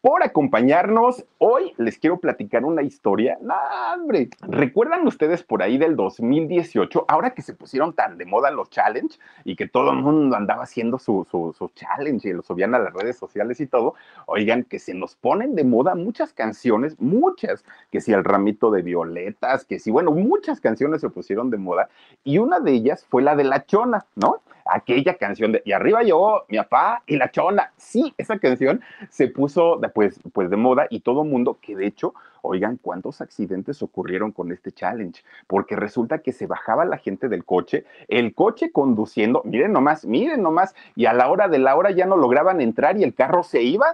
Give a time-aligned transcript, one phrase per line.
[0.00, 1.24] por acompañarnos.
[1.38, 3.38] Hoy les quiero platicar una historia.
[3.40, 3.54] ¡No,
[3.92, 4.30] hombre!
[4.42, 9.18] ¿Recuerdan ustedes por ahí del 2018, ahora que se pusieron tan de moda los challenge
[9.44, 12.92] y que todo el mundo andaba haciendo su, su, challenge y lo subían a las
[12.92, 13.94] redes sociales y todo?
[14.26, 18.82] Oigan, que se nos ponen de moda muchas canciones, muchas, que si el ramito de
[18.82, 21.88] violetas, que si, bueno, muchas canciones se pusieron de moda
[22.24, 24.42] y una de ellas fue la de La Chona, ¿no?
[24.68, 27.72] Aquella canción de Y arriba yo, mi papá y la chona.
[27.76, 32.14] Sí, esa canción se puso pues, pues de moda y todo mundo, que de hecho,
[32.42, 37.44] oigan, cuántos accidentes ocurrieron con este challenge, porque resulta que se bajaba la gente del
[37.44, 41.90] coche, el coche conduciendo, miren nomás, miren nomás, y a la hora de la hora
[41.90, 43.86] ya no lograban entrar y el carro se iba.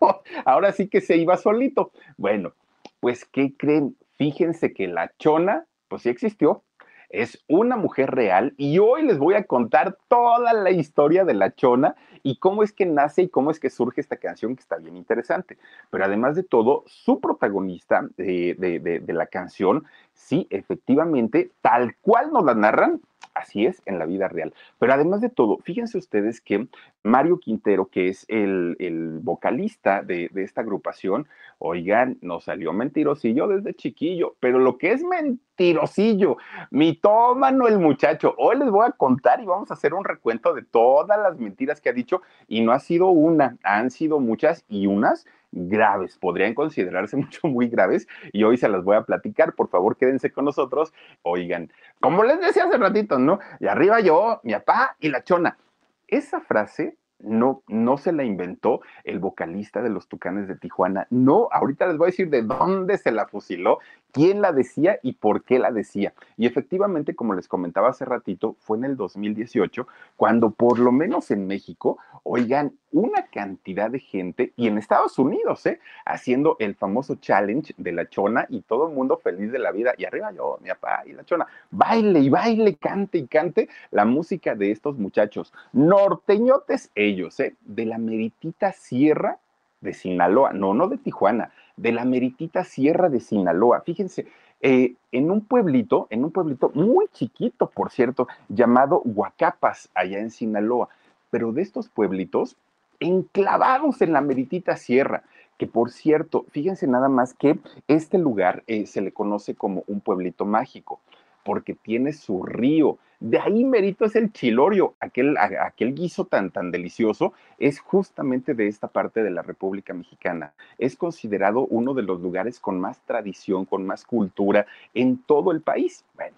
[0.44, 1.92] Ahora sí que se iba solito.
[2.16, 2.52] Bueno,
[3.00, 3.96] pues, ¿qué creen?
[4.16, 6.62] Fíjense que la chona, pues sí existió,
[7.08, 11.54] es una mujer real y hoy les voy a contar toda la historia de la
[11.54, 14.76] chona y cómo es que nace y cómo es que surge esta canción que está
[14.76, 15.58] bien interesante.
[15.90, 22.54] Pero además de todo, su protagonista de, la canción, sí, efectivamente, tal cual nos la
[22.54, 23.00] narran,
[23.38, 24.52] Así es en la vida real.
[24.78, 26.66] Pero además de todo, fíjense ustedes que
[27.04, 31.28] Mario Quintero, que es el, vocalista de, esta agrupación,
[31.58, 36.36] oigan, nos salió mentirosillo desde chiquillo, pero lo que es mentirosillo,
[36.72, 38.34] mitómano el muchacho.
[38.38, 41.80] Hoy les voy a contar y vamos a hacer un recuento de todas las mentiras
[41.80, 46.54] que ha dicho y no ha sido una, han sido muchas y unas graves, podrían
[46.54, 49.54] considerarse mucho muy graves y hoy se las voy a platicar.
[49.54, 50.92] Por favor, quédense con nosotros.
[51.22, 53.38] Oigan, como les decía hace ratito, ¿no?
[53.60, 55.58] Y arriba yo, mi papá y la chona.
[56.06, 61.06] Esa frase no, no se la inventó el vocalista de los Tucanes de Tijuana.
[61.10, 63.78] No, ahorita les voy a decir de dónde se la fusiló,
[64.12, 66.12] quién la decía y por qué la decía.
[66.36, 69.86] Y efectivamente, como les comentaba hace ratito, fue en el 2018
[70.16, 75.66] cuando por lo menos en México, oigan, una cantidad de gente, y en Estados Unidos,
[75.66, 75.78] ¿eh?
[76.06, 79.92] haciendo el famoso challenge de la chona y todo el mundo feliz de la vida.
[79.98, 84.04] Y arriba yo, mi papá y la chona, baile y baile, cante y cante la
[84.04, 85.52] música de estos muchachos.
[85.72, 87.56] Norteñotes ellos, ¿eh?
[87.60, 89.38] de la meritita sierra
[89.80, 93.80] de Sinaloa, no, no de Tijuana, de la meritita sierra de Sinaloa.
[93.80, 94.26] Fíjense,
[94.60, 100.30] eh, en un pueblito, en un pueblito muy chiquito, por cierto, llamado Huacapas, allá en
[100.30, 100.88] Sinaloa.
[101.30, 102.56] Pero de estos pueblitos,
[103.00, 105.22] enclavados en la meritita sierra,
[105.56, 110.00] que por cierto, fíjense nada más que este lugar eh, se le conoce como un
[110.00, 111.00] pueblito mágico,
[111.44, 116.70] porque tiene su río, de ahí merito es el chilorio, aquel, aquel guiso tan, tan
[116.70, 120.52] delicioso, es justamente de esta parte de la República Mexicana.
[120.78, 125.62] Es considerado uno de los lugares con más tradición, con más cultura en todo el
[125.62, 126.04] país.
[126.14, 126.36] Bueno,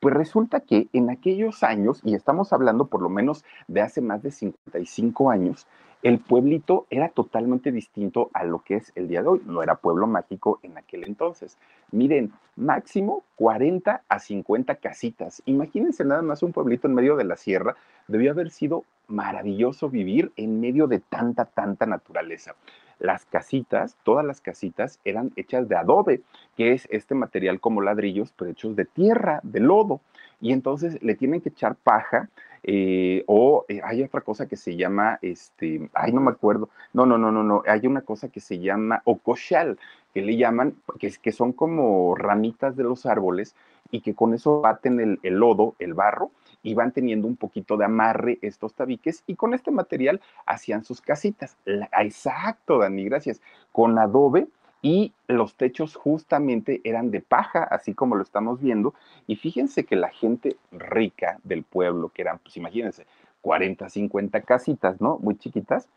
[0.00, 4.22] pues resulta que en aquellos años, y estamos hablando por lo menos de hace más
[4.22, 5.66] de 55 años,
[6.02, 9.42] el pueblito era totalmente distinto a lo que es el día de hoy.
[9.44, 11.58] No era pueblo mágico en aquel entonces.
[11.90, 15.42] Miren, máximo 40 a 50 casitas.
[15.46, 17.76] Imagínense nada más un pueblito en medio de la sierra.
[18.06, 22.54] Debió haber sido maravilloso vivir en medio de tanta, tanta naturaleza.
[23.00, 26.22] Las casitas, todas las casitas eran hechas de adobe,
[26.56, 30.00] que es este material como ladrillos, pero hechos de tierra, de lodo.
[30.40, 32.28] Y entonces le tienen que echar paja
[32.70, 37.06] eh, o eh, hay otra cosa que se llama, este, ay, no me acuerdo, no,
[37.06, 39.78] no, no, no, no, hay una cosa que se llama ocochal,
[40.12, 43.56] que le llaman, que, que son como ramitas de los árboles
[43.90, 46.30] y que con eso baten el, el lodo, el barro,
[46.62, 51.00] y van teniendo un poquito de amarre estos tabiques y con este material hacían sus
[51.00, 51.56] casitas.
[51.98, 53.40] exacto, Dani, gracias.
[53.72, 54.46] Con adobe
[54.80, 58.94] y los techos justamente eran de paja, así como lo estamos viendo.
[59.26, 63.06] Y fíjense que la gente rica del pueblo, que eran, pues imagínense,
[63.40, 65.18] 40, 50 casitas, ¿no?
[65.18, 65.88] Muy chiquitas.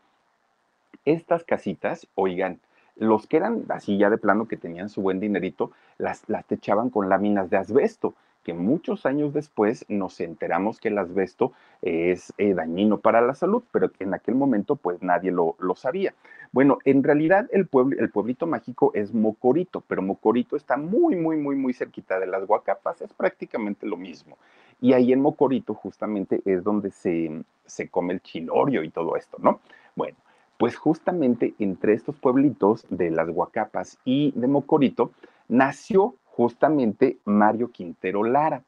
[1.04, 2.60] Estas casitas, oigan,
[2.96, 6.90] los que eran así ya de plano que tenían su buen dinerito, las, las techaban
[6.90, 12.54] con láminas de asbesto que muchos años después nos enteramos que el asbesto es eh,
[12.54, 16.14] dañino para la salud, pero en aquel momento pues nadie lo, sabía.
[16.52, 17.68] Bueno, en realidad el,
[17.98, 22.48] el pueblito mágico es Mocorito, pero Mocorito está muy, muy, muy, muy cerquita de las
[22.48, 24.36] Huacapas, es prácticamente lo mismo.
[24.80, 29.38] Y ahí en Mocorito justamente es donde se, se come el chilorio y todo esto,
[29.40, 29.60] ¿no?
[29.94, 30.16] Bueno,
[30.58, 35.12] pues justamente entre estos pueblitos de las Huacapas y de Mocorito
[35.48, 38.62] nació justamente Mario Quintero Lara.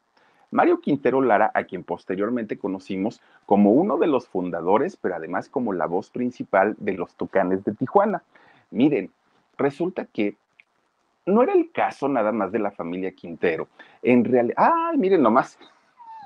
[0.51, 5.73] Mario Quintero Lara, a quien posteriormente conocimos como uno de los fundadores, pero además como
[5.73, 8.23] la voz principal de los Tucanes de Tijuana.
[8.71, 9.11] Miren,
[9.57, 10.37] resulta que
[11.27, 13.67] no era el caso nada más de la familia Quintero.
[14.03, 15.59] En realidad, ay, miren nomás.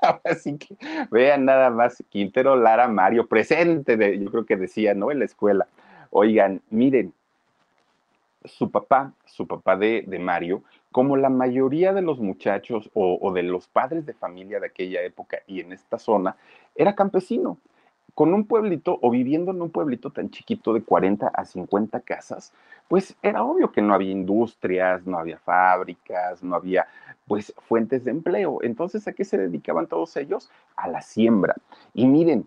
[0.23, 0.75] Así que
[1.09, 5.09] vean nada más, Quintero Lara Mario, presente, de, yo creo que decía, ¿no?
[5.09, 5.67] En la escuela.
[6.11, 7.13] Oigan, miren,
[8.45, 13.67] su papá, su papá de Mario, como la mayoría de los muchachos o, de los
[13.67, 16.35] padres de familia de aquella época y en esta zona,
[16.75, 17.57] era campesino,
[18.15, 22.53] con un pueblito o viviendo en un pueblito tan chiquito de 40 a 50 casas,
[22.87, 26.87] pues era obvio que no había industrias, no había fábricas, no había
[27.27, 28.59] pues fuentes de empleo.
[28.63, 30.49] Entonces, ¿a qué se dedicaban todos ellos?
[30.75, 31.55] A la siembra.
[31.93, 32.45] Y miren,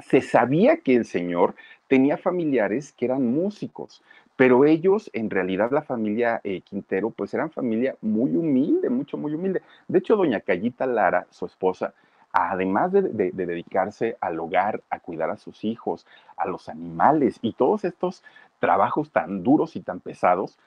[0.00, 1.54] se sabía que el señor
[1.86, 4.02] tenía familiares que eran músicos,
[4.36, 9.32] pero ellos, en realidad, la familia eh, Quintero, pues eran familia muy humilde, mucho, muy
[9.32, 9.62] humilde.
[9.88, 11.94] De hecho, doña Cayita Lara, su esposa,
[12.32, 13.00] además de,
[13.32, 16.06] dedicarse al hogar, a cuidar a sus hijos,
[16.36, 18.22] a los animales y todos estos
[18.58, 20.58] trabajos tan duros y tan pesados,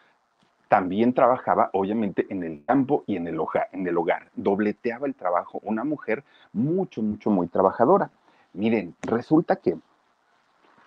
[0.67, 4.29] también trabajaba, obviamente, en el campo y en el, hogar, en el hogar.
[4.35, 5.59] Dobleteaba el trabajo.
[5.63, 6.23] Una mujer
[6.53, 8.09] mucho, mucho, muy trabajadora.
[8.53, 9.77] Miren, resulta que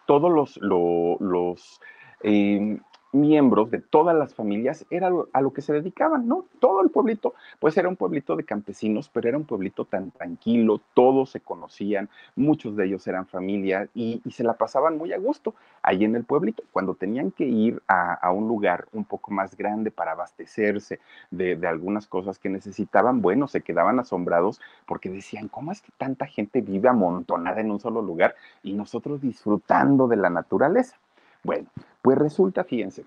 [0.07, 1.81] todos los
[2.23, 2.79] eh,
[3.13, 6.47] miembros de todas las familias era a lo que se dedicaban, ¿no?
[6.59, 10.81] Todo el pueblito, pues era un pueblito de campesinos, pero era un pueblito tan tranquilo,
[10.95, 15.55] todos se conocían, muchos de ellos eran familia y, se la pasaban muy a gusto
[15.83, 16.63] ahí en el pueblito.
[16.73, 21.67] Cuando tenían que ir a, un lugar un poco más grande para abastecerse de, de,
[21.67, 26.63] algunas cosas que necesitaban, bueno, se quedaban asombrados porque decían, ¿cómo es que tanta gente
[26.63, 30.97] vive amontonada en un solo lugar y nosotros disfrutando de la naturaleza?
[31.45, 31.69] Bueno,
[32.03, 33.05] pues resulta, fíjense,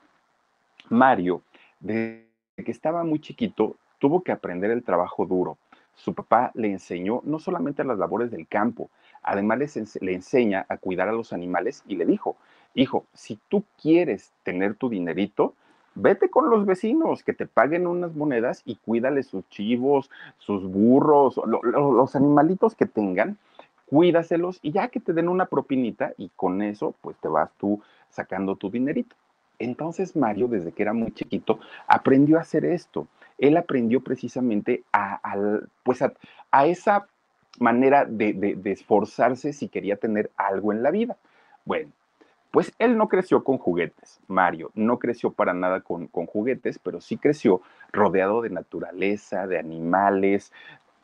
[0.89, 1.41] Mario,
[1.79, 2.25] desde
[2.57, 5.57] que estaba muy chiquito, tuvo que aprender el trabajo duro.
[5.93, 8.89] Su papá le enseñó no solamente las labores del campo,
[9.23, 9.59] además
[10.01, 12.35] le, enseña a cuidar a los animales y le dijo,
[12.73, 15.53] hijo, si tú quieres tener tu dinerito,
[15.95, 21.39] vete con los vecinos que te paguen unas monedas y cuídale sus chivos, sus burros,
[21.45, 23.37] los animalitos que tengan,
[23.85, 27.81] cuídaselos y ya que te den una propinita y con eso pues te vas tú
[28.15, 29.15] sacando tu dinerito.
[29.59, 33.07] Entonces Mario, desde que era muy chiquito, aprendió a hacer esto.
[33.37, 35.19] Él aprendió precisamente a,
[35.83, 37.07] pues a, esa
[37.59, 41.17] manera de, esforzarse si quería tener algo en la vida.
[41.65, 41.91] Bueno,
[42.51, 47.01] pues él no creció con juguetes, Mario, no creció para nada con, con, juguetes, pero
[47.01, 50.53] sí creció rodeado de naturaleza, de animales,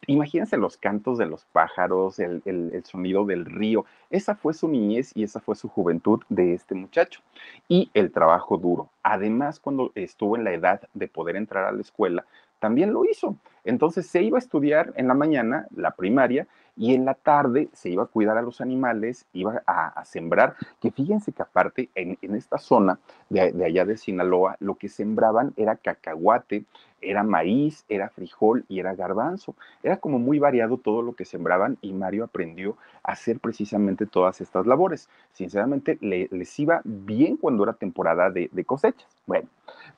[0.07, 3.85] imagínense los cantos de los pájaros, el, sonido del río.
[4.09, 7.21] Esa fue su niñez y esa fue su juventud de este muchacho.
[7.67, 8.89] Y el trabajo duro.
[9.03, 12.25] Además, cuando estuvo en la edad de poder entrar a la escuela,
[12.59, 13.35] también lo hizo.
[13.63, 17.89] Entonces se iba a estudiar en la mañana, la primaria, y en la tarde se
[17.89, 22.57] iba a cuidar a los animales, iba a, sembrar, que fíjense que aparte en, esta
[22.57, 22.97] zona
[23.29, 26.63] de, allá de Sinaloa, lo que sembraban era cacahuate,
[27.01, 29.55] era maíz, era frijol y era garbanzo.
[29.83, 34.39] Era como muy variado todo lo que sembraban y Mario aprendió a hacer precisamente todas
[34.39, 35.09] estas labores.
[35.33, 39.07] Sinceramente, les iba bien cuando era temporada de, de cosechas.
[39.25, 39.49] Bueno,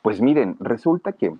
[0.01, 1.33] pues miren, resulta que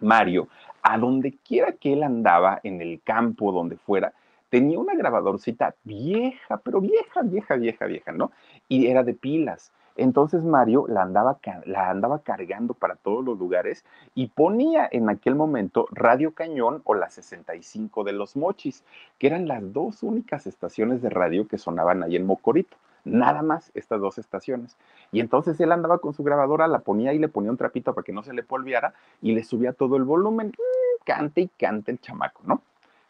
[0.00, 0.48] Mario,
[0.82, 4.12] a donde quiera que él andaba, en el campo, donde fuera,
[4.50, 8.32] tenía una grabadorcita vieja, pero vieja, vieja, vieja, vieja, ¿no?
[8.68, 9.72] Y era de pilas.
[9.96, 15.34] Entonces Mario la andaba, la andaba cargando para todos los lugares y ponía en aquel
[15.34, 18.84] momento Radio Cañón o la 65 de los Mochis,
[19.18, 22.76] que eran las dos únicas estaciones de radio que sonaban ahí en Mocorito.
[23.04, 24.76] Nada más estas dos estaciones.
[25.12, 28.04] Y entonces él andaba con su grabadora, la ponía y le ponía un trapito para
[28.04, 30.48] que no se le polviara y le subía todo el volumen.
[30.48, 32.62] Mm, cante y cante el chamaco, ¿no?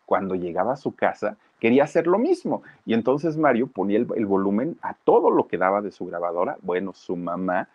[0.07, 2.63] Cuando llegaba a su casa, quería hacer lo mismo.
[2.87, 6.57] Y entonces Mario ponía el, volumen a todo lo que daba de su grabadora.
[6.63, 7.69] Bueno, su mamá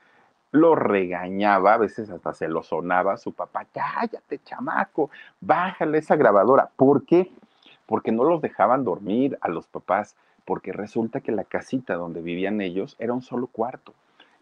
[0.51, 5.09] lo regañaba, a veces hasta se lo sonaba su papá, cállate, chamaco,
[5.41, 6.69] bájale esa grabadora.
[6.75, 7.31] ¿Por qué?
[7.85, 12.61] porque no los dejaban dormir a los papás, porque resulta que la casita donde vivían
[12.61, 13.93] ellos era un solo cuarto.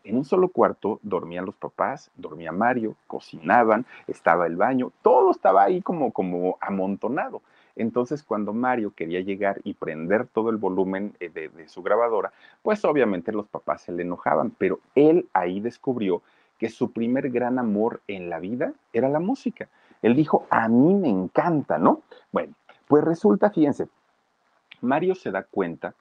[0.03, 5.63] En un solo cuarto dormían los papás, dormía Mario, cocinaban, estaba el baño, todo estaba
[5.63, 7.41] ahí como, como amontonado.
[7.75, 12.34] Entonces, cuando Mario quería llegar y prender todo el volumen eh, de, de, su grabadora,
[12.63, 16.22] pues obviamente los papás se le enojaban, pero él ahí descubrió
[16.58, 19.70] que su primer gran amor en la vida era la música.
[20.01, 22.01] Él dijo, a mí me encanta, ¿no?
[22.31, 22.53] Bueno,
[22.88, 23.88] pues resulta, fíjense,
[24.81, 25.93] Mario se da cuenta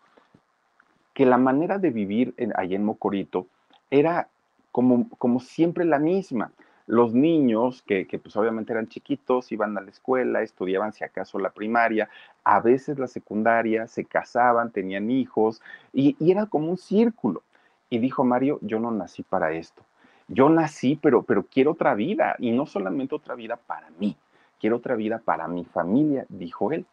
[1.14, 3.46] que la manera de vivir en, allá en Mocorito
[3.90, 4.28] era
[4.72, 6.52] como, como siempre la misma.
[6.86, 11.38] Los niños, que, que, pues obviamente eran chiquitos, iban a la escuela, estudiaban si acaso
[11.38, 12.08] la primaria,
[12.42, 17.42] a veces la secundaria, se casaban, tenían hijos, y, y era como un círculo.
[17.90, 19.82] Y dijo Mario, yo no nací para esto.
[20.26, 24.16] Yo nací, pero, pero quiero otra vida, y no solamente otra vida para mí,
[24.60, 26.86] quiero otra vida para mi familia, dijo él.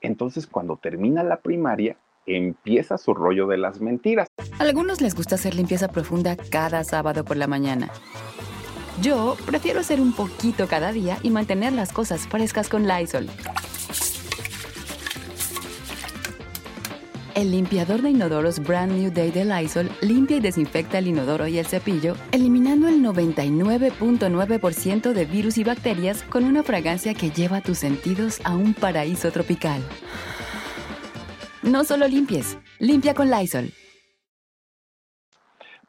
[0.00, 4.28] Entonces, cuando termina la primaria, empieza su rollo de las mentiras.
[4.58, 7.90] A algunos les gusta hacer limpieza profunda cada sábado por la mañana.
[9.00, 13.28] Yo prefiero hacer un poquito cada día y mantener las cosas frescas con Lysol.
[17.36, 21.58] El limpiador de inodoros Brand New Day de Lysol limpia y desinfecta el inodoro y
[21.58, 27.76] el cepillo, eliminando el 99.9% de virus y bacterias con una fragancia que lleva tus
[27.76, 29.82] sentidos a un paraíso tropical.
[31.62, 33.70] No solo limpies, limpia con Lysol.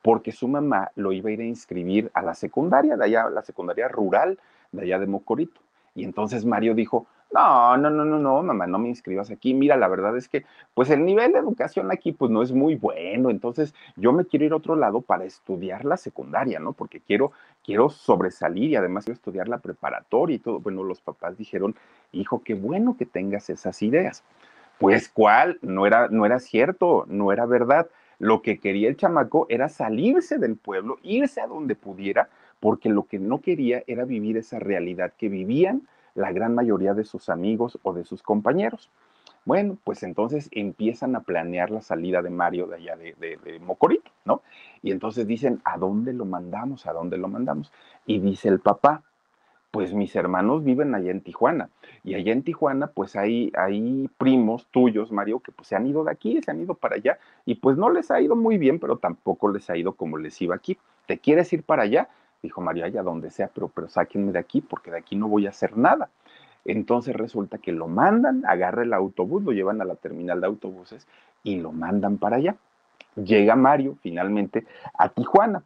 [0.01, 3.41] Porque su mamá lo iba a ir a inscribir a la secundaria, de allá, la
[3.41, 4.37] secundaria rural,
[4.73, 5.61] de allá de Mocorito.
[5.95, 9.53] Y entonces Mario dijo, no, no, no, no, no, mamá, no me inscribas aquí.
[9.53, 12.75] Mira, la verdad es que, pues el nivel de educación aquí, pues no es muy
[12.75, 13.29] bueno.
[13.29, 16.73] Entonces, yo me quiero ir a otro lado para estudiar la secundaria, ¿no?
[16.73, 17.31] Porque quiero,
[17.63, 20.59] quiero sobresalir y además quiero estudiar la preparatoria y todo.
[20.59, 21.75] Bueno, los papás dijeron,
[22.13, 24.23] hijo, qué bueno que tengas esas ideas.
[24.79, 25.59] Pues, ¿cuál?
[25.61, 27.87] No era, no era cierto, no era verdad.
[28.19, 32.29] Lo que quería el chamaco era salirse del pueblo, irse a donde pudiera,
[32.59, 37.05] porque lo que no quería era vivir esa realidad que vivían la gran mayoría de
[37.05, 38.89] sus amigos o de sus compañeros.
[39.45, 44.11] Bueno, pues entonces empiezan a planear la salida de Mario de allá de, de, Mocorito,
[44.25, 44.41] ¿no?
[44.81, 46.85] Y entonces dicen, ¿a dónde lo mandamos?
[46.85, 47.71] ¿A dónde lo mandamos?
[48.05, 49.03] Y dice el papá,
[49.71, 51.69] pues mis hermanos viven allá en Tijuana.
[52.03, 56.03] Y allá en Tijuana, pues hay, hay primos tuyos, Mario, que pues se han ido
[56.03, 58.79] de aquí, se han ido para allá, y pues no les ha ido muy bien,
[58.79, 60.77] pero tampoco les ha ido como les iba aquí.
[61.05, 62.09] ¿Te quieres ir para allá?
[62.41, 65.47] Dijo Mario, allá donde sea, pero, pero sáquenme de aquí porque de aquí no voy
[65.47, 66.09] a hacer nada.
[66.65, 71.07] Entonces resulta que lo mandan, agarra el autobús, lo llevan a la terminal de autobuses
[71.43, 72.55] y lo mandan para allá.
[73.15, 74.65] Llega Mario finalmente
[74.97, 75.63] a Tijuana.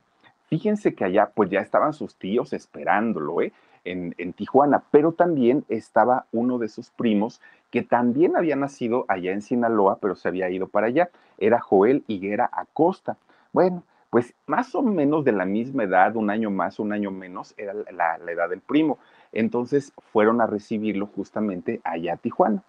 [0.47, 3.51] Fíjense que allá pues ya estaban sus tíos esperándolo, ¿eh?
[3.83, 9.31] En, en, Tijuana, pero también estaba uno de sus primos que también había nacido allá
[9.31, 11.09] en Sinaloa, pero se había ido para allá.
[11.39, 13.17] Era Joel Higuera Acosta.
[13.53, 17.55] Bueno, pues más o menos de la misma edad, un año más, un año menos,
[17.57, 18.99] era la, edad del primo.
[19.31, 22.61] Entonces fueron a recibirlo justamente allá a Tijuana.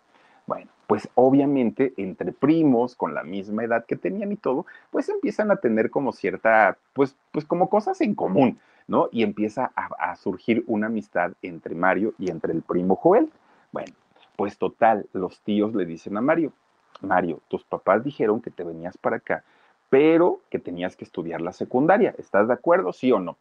[0.47, 5.51] Bueno, pues obviamente entre primos con la misma edad que tenían y todo, pues empiezan
[5.51, 9.09] a tener como cierta, pues, pues como cosas en común, ¿no?
[9.11, 13.29] Y empieza a, a surgir una amistad entre Mario y entre el primo Joel.
[13.73, 13.93] Bueno,
[14.37, 16.53] pues total, los tíos le dicen a Mario,
[17.01, 19.43] Mario, tus papás dijeron que te venías para acá
[19.93, 22.15] pero que tenías que estudiar la secundaria.
[22.17, 23.37] ¿Estás de acuerdo, sí o no?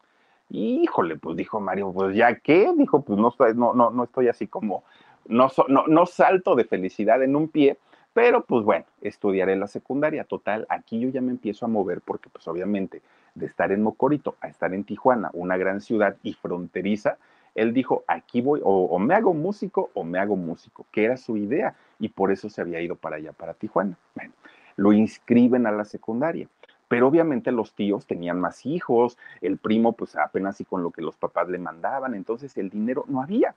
[0.50, 4.48] Híjole, pues dijo Mario, pues ya qué, dijo, pues no, no, no, no estoy así
[4.48, 4.84] como,
[5.30, 7.78] no, no, no salto de felicidad en un pie,
[8.12, 10.26] pero pues bueno, estudiaré la secundaria.
[10.26, 13.02] Total, aquí yo ya me empiezo a mover porque pues obviamente
[13.34, 17.18] de estar en Mocorito a estar en Tijuana, una gran ciudad y fronteriza,
[17.56, 21.16] él dijo, aquí voy, o, o, me hago músico o me hago músico, que era
[21.16, 23.98] su idea, y por eso se había ido para allá, para Tijuana.
[24.16, 24.34] Bueno,
[24.76, 26.48] lo inscriben a la secundaria.
[26.88, 31.02] Pero obviamente los tíos tenían más hijos, el primo pues apenas y con lo que
[31.02, 33.56] los papás le mandaban, entonces el dinero no había.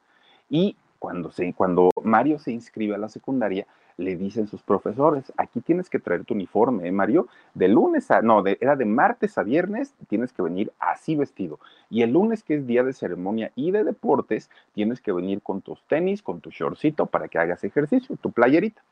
[0.49, 3.66] Y cuando, se, cuando Mario se inscribe a la secundaria,
[3.97, 7.28] le dicen sus profesores, aquí tienes que traer tu uniforme, ¿eh, Mario?
[7.54, 11.61] De lunes a, no, de, era de martes a viernes, tienes que venir así vestido.
[11.90, 15.61] Y el lunes, que es día de ceremonia y de deportes, tienes que venir con
[15.61, 18.83] tus tenis, con tu shortcito para que hagas ejercicio, tu playerita.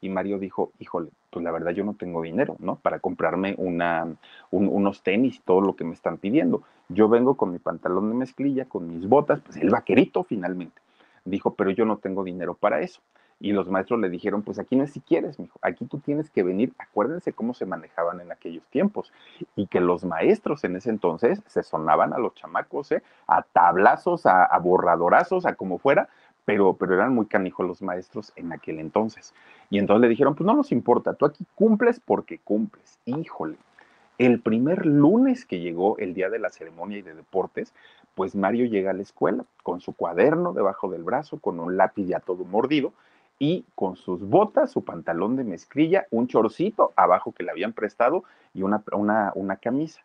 [0.00, 2.76] Y Mario dijo, híjole, pues la verdad yo no tengo dinero, ¿no?
[2.76, 4.06] Para comprarme una,
[4.50, 6.62] un, unos tenis todo lo que me están pidiendo.
[6.88, 10.80] Yo vengo con mi pantalón de mezclilla, con mis botas, pues el vaquerito finalmente.
[11.24, 13.00] Dijo, pero yo no tengo dinero para eso.
[13.40, 16.28] Y los maestros le dijeron, pues aquí no es si quieres, mijo, aquí tú tienes
[16.28, 16.72] que venir.
[16.78, 19.12] Acuérdense cómo se manejaban en aquellos tiempos.
[19.54, 23.02] Y que los maestros en ese entonces se sonaban a los chamacos, ¿eh?
[23.28, 26.08] a tablazos, a, a borradorazos, a como fuera,
[26.48, 29.34] pero, pero eran muy canijos los maestros en aquel entonces.
[29.68, 32.98] Y entonces le dijeron, pues no nos importa, tú aquí cumples porque cumples.
[33.04, 33.56] Híjole,
[34.16, 37.74] el primer lunes que llegó el día de la ceremonia y de deportes,
[38.14, 42.06] pues Mario llega a la escuela con su cuaderno debajo del brazo, con un lápiz
[42.06, 42.94] ya todo mordido
[43.38, 48.24] y con sus botas, su pantalón de mezclilla, un chorcito abajo que le habían prestado
[48.54, 50.00] y una, una, una camisa.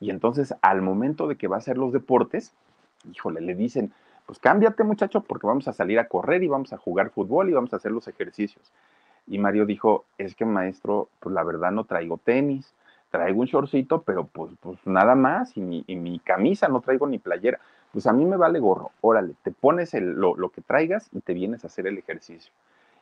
[0.00, 2.52] Y entonces al momento de que va a hacer los deportes,
[3.08, 3.92] híjole, le dicen,
[4.26, 7.52] pues cámbiate muchacho porque vamos a salir a correr y vamos a jugar fútbol y
[7.52, 8.72] vamos a hacer los ejercicios.
[9.26, 12.74] Y Mario dijo, es que maestro, pues la verdad no traigo tenis,
[13.10, 17.18] traigo un shortcito, pero pues, pues nada más, y mi, mi, camisa, no traigo ni
[17.18, 17.58] playera.
[17.92, 21.20] Pues a mí me vale gorro, órale, te pones el, lo, lo, que traigas y
[21.20, 22.52] te vienes a hacer el ejercicio.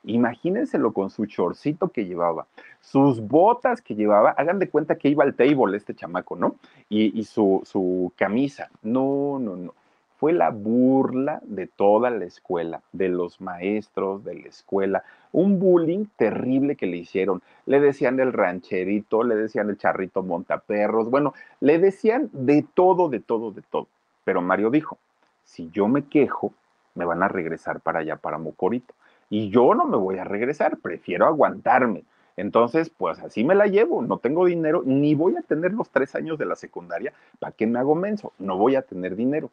[0.05, 2.47] Imagínenselo con su shortcito que llevaba,
[2.81, 6.57] sus botas que llevaba, hagan de cuenta que iba al table este chamaco, ¿no?
[6.89, 9.75] Y, y su, su camisa, no, no, no
[10.23, 15.03] fue la burla de toda la escuela, de los maestros de la escuela,
[15.33, 17.43] un bullying terrible que le hicieron.
[17.67, 23.19] Le decían el rancherito, le decían el charrito montaperros, bueno, le decían de todo, de
[23.19, 23.89] todo, de todo.
[24.23, 24.97] Pero Mario dijo,
[25.43, 26.53] si yo me quejo,
[26.95, 28.95] me van a regresar para allá, para Mocorito.
[29.29, 32.05] Y yo no me voy a regresar, prefiero aguantarme.
[32.37, 36.15] Entonces, pues así me la llevo, no tengo dinero, ni voy a tener los tres
[36.15, 38.33] años de la secundaria, ¿para qué me hago menso?
[38.39, 39.51] No voy a tener dinero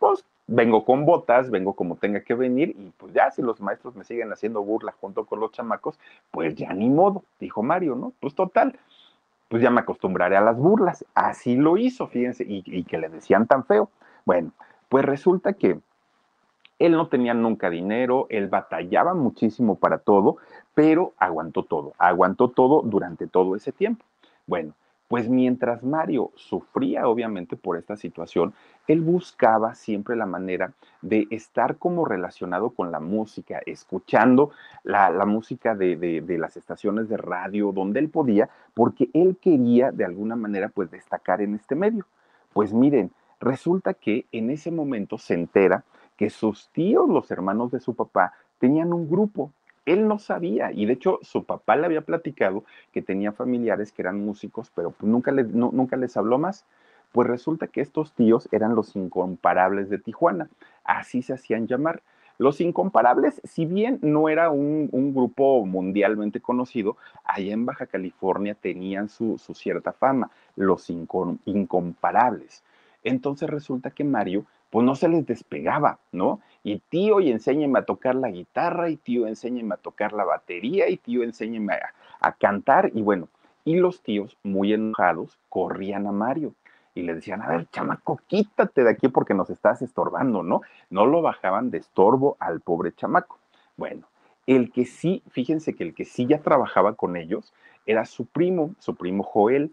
[0.00, 3.94] pues vengo con botas, vengo como tenga que venir y pues ya si los maestros
[3.94, 6.00] me siguen haciendo burla junto con los chamacos,
[6.32, 8.12] pues ya ni modo, dijo Mario, ¿no?
[8.18, 8.76] Pues total,
[9.48, 11.04] pues ya me acostumbraré a las burlas.
[11.14, 13.90] Así lo hizo, fíjense, y, y que le decían tan feo.
[14.24, 14.50] Bueno,
[14.88, 15.78] pues resulta que
[16.80, 20.38] él no tenía nunca dinero, él batallaba muchísimo para todo,
[20.74, 24.04] pero aguantó todo, aguantó todo durante todo ese tiempo.
[24.46, 24.72] Bueno,
[25.10, 28.54] pues mientras Mario sufría obviamente por esta situación,
[28.86, 34.52] él buscaba siempre la manera de estar como relacionado con la música, escuchando
[34.84, 40.04] la, música de, de, las estaciones de radio donde él podía, porque él quería de
[40.04, 42.06] alguna manera pues destacar en este medio.
[42.52, 45.82] Pues miren, resulta que en ese momento se entera
[46.16, 49.50] que sus tíos, los hermanos de su papá, tenían un grupo
[49.92, 54.02] él no sabía y de hecho su papá le había platicado que tenía familiares que
[54.02, 56.64] eran músicos, pero pues nunca, nunca les habló más.
[57.12, 60.48] Pues resulta que estos tíos eran los incomparables de Tijuana,
[60.84, 62.02] así se hacían llamar.
[62.40, 69.10] Los Incomparables, si bien no era un, grupo mundialmente conocido, allá en Baja California tenían
[69.10, 72.64] su, cierta fama, los Incomparables.
[73.04, 76.40] Entonces resulta que Mario pues no se les despegaba, ¿no?
[76.62, 80.88] Y tío, y enséñeme a tocar la guitarra, y tío, enséñeme a tocar la batería,
[80.88, 83.28] y tío, enséñeme a, a cantar, y bueno,
[83.64, 86.54] y los tíos, muy enojados, corrían a Mario
[86.94, 90.62] y le decían, a ver, chamaco, quítate de aquí porque nos estás estorbando, ¿no?
[90.90, 93.38] No lo bajaban de estorbo al pobre chamaco.
[93.76, 94.06] Bueno,
[94.46, 97.52] el que sí, fíjense que el que sí ya trabajaba con ellos
[97.86, 99.72] era su primo, su primo Joel.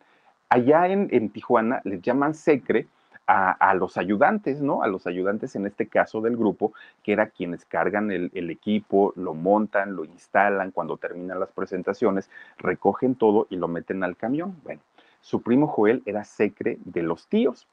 [0.49, 2.87] Allá en, en Tijuana les llaman secre
[3.27, 4.83] a, los ayudantes, ¿no?
[4.83, 9.33] A los ayudantes en este caso del grupo, que era quienes cargan el, equipo, lo
[9.33, 14.55] montan, lo instalan, cuando terminan las presentaciones, recogen todo y lo meten al camión.
[14.63, 14.81] Bueno,
[15.21, 17.67] su primo Joel era secre de los tíos.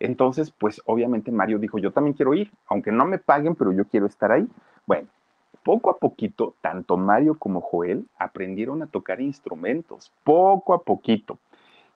[0.00, 3.84] Entonces, pues obviamente Mario dijo, yo también quiero ir, aunque no me paguen, pero yo
[3.86, 4.46] quiero estar ahí.
[4.86, 5.08] Bueno,
[5.62, 11.38] poco a poquito, tanto Mario como Joel aprendieron a tocar instrumentos, poco a poquito.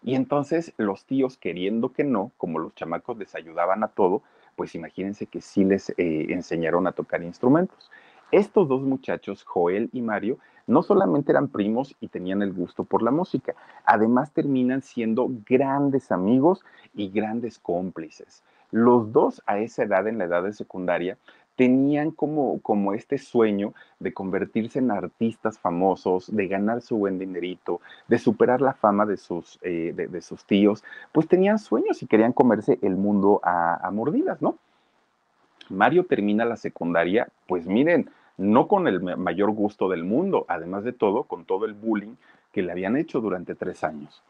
[0.02, 4.22] Y entonces los tíos, queriendo que no, como los chamacos les ayudaban a todo,
[4.56, 7.90] pues imagínense que sí les eh, enseñaron a tocar instrumentos.
[8.32, 13.02] Estos dos muchachos, Joel y Mario, no solamente eran primos y tenían el gusto por
[13.02, 18.44] la música, además terminan siendo grandes amigos y grandes cómplices.
[18.70, 21.18] Los dos a esa edad, en la edad de secundaria,
[21.60, 27.82] tenían como, como este sueño de convertirse en artistas famosos, de ganar su buen dinerito,
[28.08, 32.32] de superar la fama de sus, eh, de, sus tíos, pues tenían sueños y querían
[32.32, 34.56] comerse el mundo a, a mordidas, ¿no?
[35.68, 40.94] Mario termina la secundaria, pues miren, no con el mayor gusto del mundo, además de
[40.94, 42.14] todo, con todo el bullying
[42.52, 44.22] que le habían hecho durante tres años.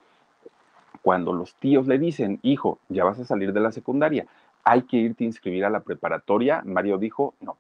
[1.01, 4.27] Cuando los tíos le dicen, hijo, ya vas a salir de la secundaria,
[4.71, 6.63] hay que irte a inscribir a la preparatoria.
[6.65, 7.57] Mario dijo, no.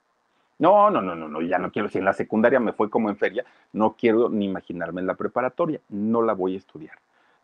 [0.60, 1.88] No, no, no, no, no, ya no quiero.
[1.88, 5.14] Si en la secundaria me fue como en feria, no quiero ni imaginarme en la
[5.14, 5.80] preparatoria.
[5.88, 6.98] No la voy a estudiar.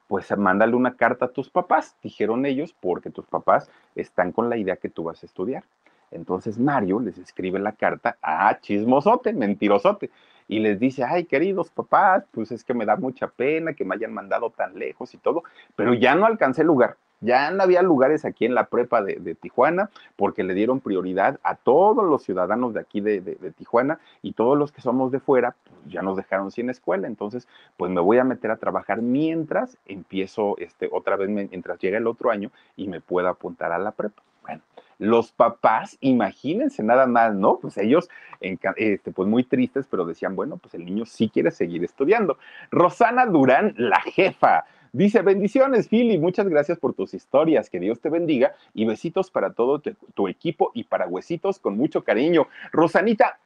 [0.06, 4.56] Pues mándale una carta a tus papás, dijeron ellos, porque tus papás están con la
[4.56, 5.64] idea que tú vas a estudiar.
[6.12, 10.10] Entonces Mario les escribe la carta a chismosote, mentirosote,
[10.46, 13.96] y les dice, ay, queridos papás, pues es que me da mucha pena que me
[13.96, 15.42] hayan mandado tan lejos y todo,
[15.74, 19.90] pero ya no alcancé lugar Ya no había lugares aquí en la prepa de, Tijuana
[20.16, 23.20] porque le dieron prioridad a todos los ciudadanos de aquí de,
[23.56, 27.06] Tijuana y todos los que somos de fuera, pues ya nos dejaron sin escuela.
[27.06, 31.98] Entonces, pues me voy a meter a trabajar mientras empiezo este, otra vez, mientras llega
[31.98, 34.22] el otro año y me pueda apuntar a la prepa.
[34.42, 34.62] Bueno,
[34.98, 37.58] los papás, imagínense nada más, ¿no?
[37.58, 38.08] Pues ellos,
[38.40, 42.38] este, pues muy tristes, pero decían, bueno, pues el niño sí quiere seguir estudiando.
[42.70, 48.08] Rosana Durán, la jefa, Dice, bendiciones, Philly, muchas gracias por tus historias, que Dios te
[48.08, 52.48] bendiga y besitos para todo tu, equipo y para huesitos con mucho cariño.
[52.72, 53.38] Rosanita,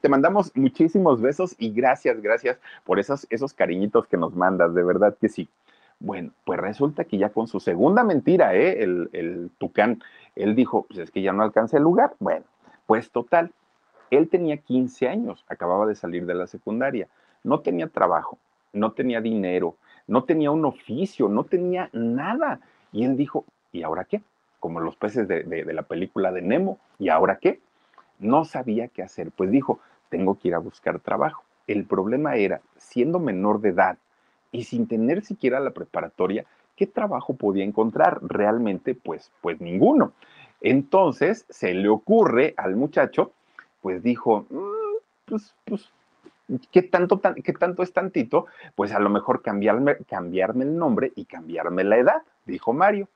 [0.00, 4.82] te mandamos muchísimos besos y gracias, gracias por esos, esos cariñitos que nos mandas, de
[4.82, 5.48] verdad que sí.
[6.00, 8.82] Bueno, pues resulta que ya con su segunda mentira, ¿eh?
[8.82, 10.02] el, el tucán,
[10.34, 12.14] él dijo, pues es que ya no alcanza el lugar.
[12.18, 12.44] Bueno,
[12.86, 13.52] pues total,
[14.10, 17.08] él tenía 15 años, acababa de salir de la secundaria,
[17.44, 18.38] no tenía trabajo,
[18.72, 22.60] no tenía dinero, no tenía un oficio, no tenía nada.
[22.92, 24.22] Y él dijo, ¿y ahora qué?
[24.60, 27.60] Como los peces de, la película de Nemo, ¿y ahora qué?
[28.18, 31.44] No sabía qué hacer, pues dijo, tengo que ir a buscar trabajo.
[31.66, 33.98] El problema era, siendo menor de edad
[34.52, 36.44] y sin tener siquiera la preparatoria,
[36.76, 38.20] ¿qué trabajo podía encontrar?
[38.22, 40.12] Realmente, pues, pues ninguno.
[40.60, 43.32] Entonces se le ocurre al muchacho,
[43.80, 45.90] pues dijo, mm, pues, pues
[46.70, 48.46] ¿Qué tanto, ¿Qué tanto es tantito?
[48.74, 53.08] Pues a lo mejor cambiarme, cambiarme el nombre y cambiarme la edad, dijo Mario.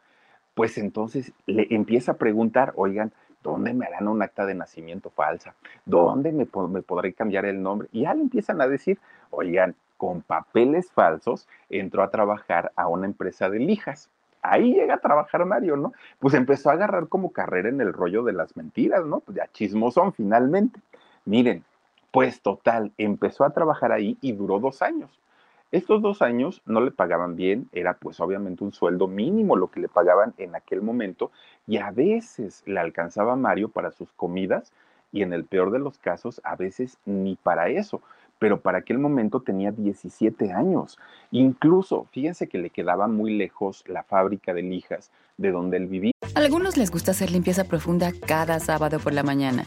[0.54, 5.54] Pues entonces le empieza a preguntar, oigan, ¿dónde me harán un acta de nacimiento falsa?
[5.84, 7.88] ¿Dónde me, me podré cambiar el nombre?
[7.92, 8.98] Y ya le empiezan a decir,
[9.30, 14.10] oigan, con papeles falsos entró a trabajar a una empresa de lijas.
[14.42, 15.92] Ahí llega a trabajar Mario, ¿no?
[16.20, 19.20] Pues empezó a agarrar como carrera en el rollo de las mentiras, ¿no?
[19.20, 20.80] Pues ya chismosón finalmente.
[21.24, 21.64] Miren,
[22.16, 25.10] pues total, empezó a trabajar ahí y duró dos años.
[25.70, 29.80] Estos dos años no le pagaban bien, era pues obviamente un sueldo mínimo lo que
[29.80, 31.30] le pagaban en aquel momento
[31.66, 34.72] y a veces le alcanzaba Mario para sus comidas
[35.12, 38.00] y en el peor de los casos a veces ni para eso,
[38.38, 40.98] pero para aquel momento tenía 17 años.
[41.32, 46.12] Incluso, fíjense que le quedaba muy lejos la fábrica de lijas de donde él vivía.
[46.34, 49.66] A algunos les gusta hacer limpieza profunda cada sábado por la mañana.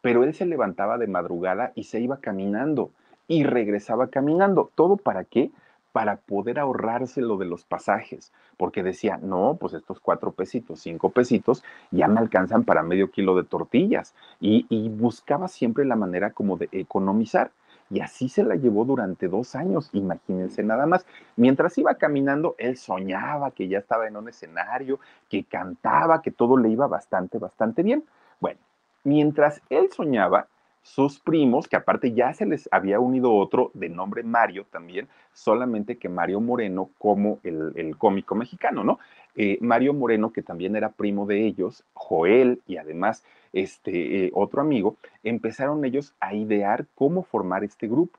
[0.00, 2.90] pero él se levantaba de madrugada y se iba caminando
[3.30, 4.70] y regresaba caminando.
[4.74, 5.50] ¿Todo para qué?
[5.92, 11.10] Para poder ahorrarse lo de los pasajes, porque decía, no, pues estos cuatro pesitos, cinco
[11.10, 14.14] pesitos, ya me alcanzan para medio kilo de tortillas.
[14.40, 17.50] Y, buscaba siempre la manera como de economizar.
[17.88, 21.04] Y así se la llevó durante dos años, imagínense nada más.
[21.36, 26.56] Mientras iba caminando, él soñaba que ya estaba en un escenario, que cantaba, que todo
[26.56, 28.04] le iba bastante, bastante bien.
[28.38, 28.60] Bueno,
[29.04, 30.48] Mientras él soñaba,
[30.82, 35.98] sus primos, que aparte ya se les había unido otro de nombre Mario también, solamente
[35.98, 38.98] que Mario Moreno como el, cómico mexicano, ¿no?
[39.36, 44.60] Eh, Mario Moreno, que también era primo de ellos, Joel y además este eh, otro
[44.60, 48.18] amigo, empezaron ellos a idear cómo formar este grupo.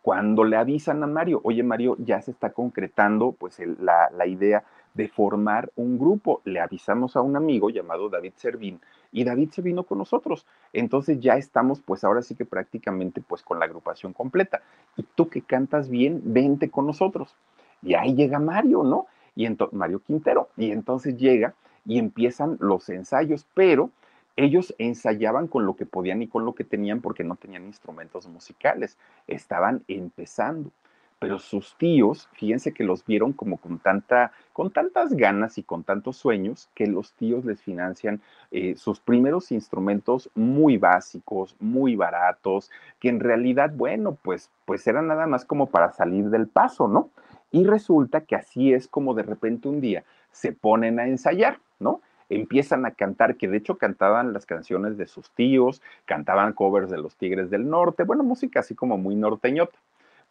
[0.00, 4.64] Cuando le avisan a Mario, oye Mario, ya se está concretando pues la, la idea
[4.94, 8.80] de formar un grupo, le avisamos a un amigo llamado David Servín,
[9.16, 10.44] y David se vino con nosotros.
[10.74, 14.60] Entonces ya estamos, pues ahora sí que prácticamente, pues con la agrupación completa.
[14.94, 17.34] Y tú que cantas bien, vente con nosotros.
[17.80, 19.06] Y ahí llega Mario, ¿no?
[19.34, 20.50] Y Mario Quintero.
[20.58, 21.54] Y entonces llega
[21.86, 23.88] y empiezan los ensayos, pero
[24.36, 28.28] ellos ensayaban con lo que podían y con lo que tenían porque no tenían instrumentos
[28.28, 28.98] musicales.
[29.26, 30.72] Estaban empezando
[31.18, 35.82] pero sus tíos, fíjense que los vieron como con, tanta, con tantas ganas y con
[35.82, 42.70] tantos sueños que los tíos les financian eh, sus primeros instrumentos muy básicos, muy baratos,
[43.00, 47.10] que en realidad, bueno, pues, pues eran nada más como para salir del paso, ¿no?
[47.50, 52.02] Y resulta que así es como de repente un día se ponen a ensayar, ¿no?
[52.28, 56.98] empiezan a cantar, que de hecho cantaban las canciones de sus tíos, cantaban covers de
[56.98, 59.78] los Tigres del Norte, bueno, música así como muy norteñota.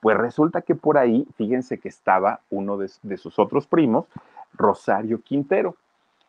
[0.05, 4.05] Pues resulta que por ahí, fíjense que estaba uno de, sus otros primos,
[4.53, 5.77] Rosario Quintero.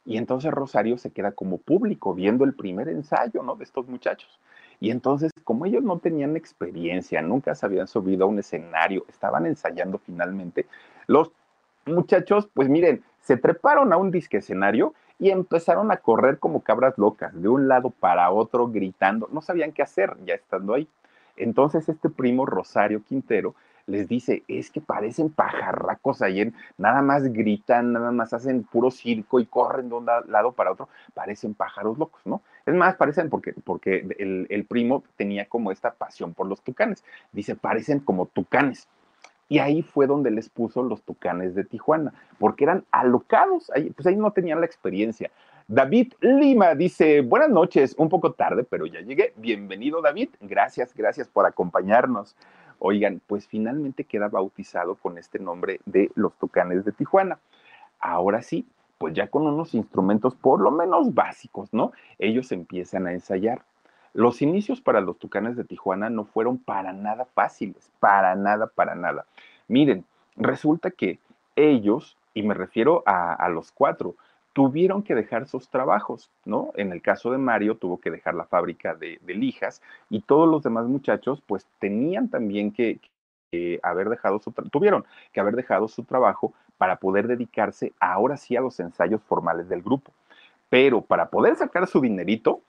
[0.07, 3.55] Y entonces Rosario se queda como público viendo el primer ensayo, ¿no?
[3.55, 4.41] De estos muchachos.
[4.81, 9.45] Y entonces, como ellos no tenían experiencia, nunca se habían subido a un escenario, estaban
[9.45, 10.65] ensayando finalmente,
[11.07, 11.31] los
[11.85, 16.97] muchachos, pues miren, se treparon a un disque escenario y empezaron a correr como cabras
[16.97, 19.29] locas, de un lado para otro, gritando.
[19.31, 20.89] No sabían qué hacer ya estando ahí.
[21.37, 23.55] Entonces este primo Rosario Quintero
[23.87, 29.39] les dice, es que parecen pajarracos ahí, nada más gritan, nada más hacen puro circo
[29.39, 32.43] y corren de un lado para otro, parecen pájaros locos, ¿no?
[32.67, 37.05] Es más, parecen porque, porque el, el primo tenía como esta pasión por los tucanes.
[37.33, 38.89] Dice, parecen como tucanes.
[39.49, 44.17] Y ahí fue donde les puso los tucanes de Tijuana, porque eran alocados, pues ahí
[44.17, 45.31] no tenían la experiencia.
[45.69, 49.33] David Lima dice, buenas noches, un poco tarde, pero ya llegué.
[49.37, 52.37] Bienvenido David, gracias, gracias por acompañarnos.
[52.79, 57.41] Oigan, pues finalmente queda bautizado con este nombre de los Tucanes de Tijuana.
[57.99, 58.65] Ahora sí,
[58.99, 61.91] pues ya con unos instrumentos por lo menos básicos, ¿no?
[62.21, 63.63] Ellos empiezan a ensayar.
[64.15, 68.95] Los inicios para los Tucanes de Tijuana no fueron para nada fáciles, para nada, para
[68.95, 69.27] nada.
[69.67, 70.05] Miren,
[70.37, 71.19] resulta que
[71.57, 74.15] ellos, y me refiero a, los cuatro,
[74.57, 76.73] tuvieron que dejar sus trabajos, ¿no?
[76.77, 80.63] En el caso de Mario tuvo que dejar la fábrica de, lijas y todos los
[80.63, 82.99] demás muchachos pues tenían también que,
[83.83, 88.63] haber dejado su, tuvieron que haber dejado su trabajo para poder dedicarse ahora sí a
[88.63, 90.11] los ensayos formales del grupo.
[90.71, 92.63] Pero para poder sacar su dinerito,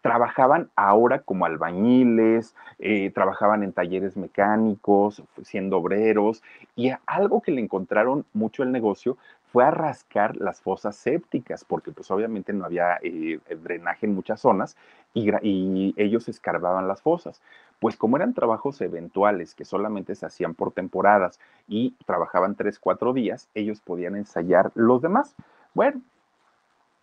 [0.00, 6.42] trabajaban ahora como albañiles, eh, trabajaban en talleres mecánicos, siendo obreros,
[6.74, 9.16] y algo que le encontraron mucho el negocio
[9.52, 14.40] fue a rascar las fosas sépticas, porque pues obviamente no había eh, drenaje en muchas
[14.40, 14.76] zonas
[15.12, 17.42] y, y, ellos escarbaban las fosas.
[17.78, 21.38] Pues como eran trabajos eventuales que solamente se hacían por temporadas
[21.68, 25.34] y trabajaban tres, cuatro días, ellos podían ensayar los demás.
[25.74, 26.00] Bueno,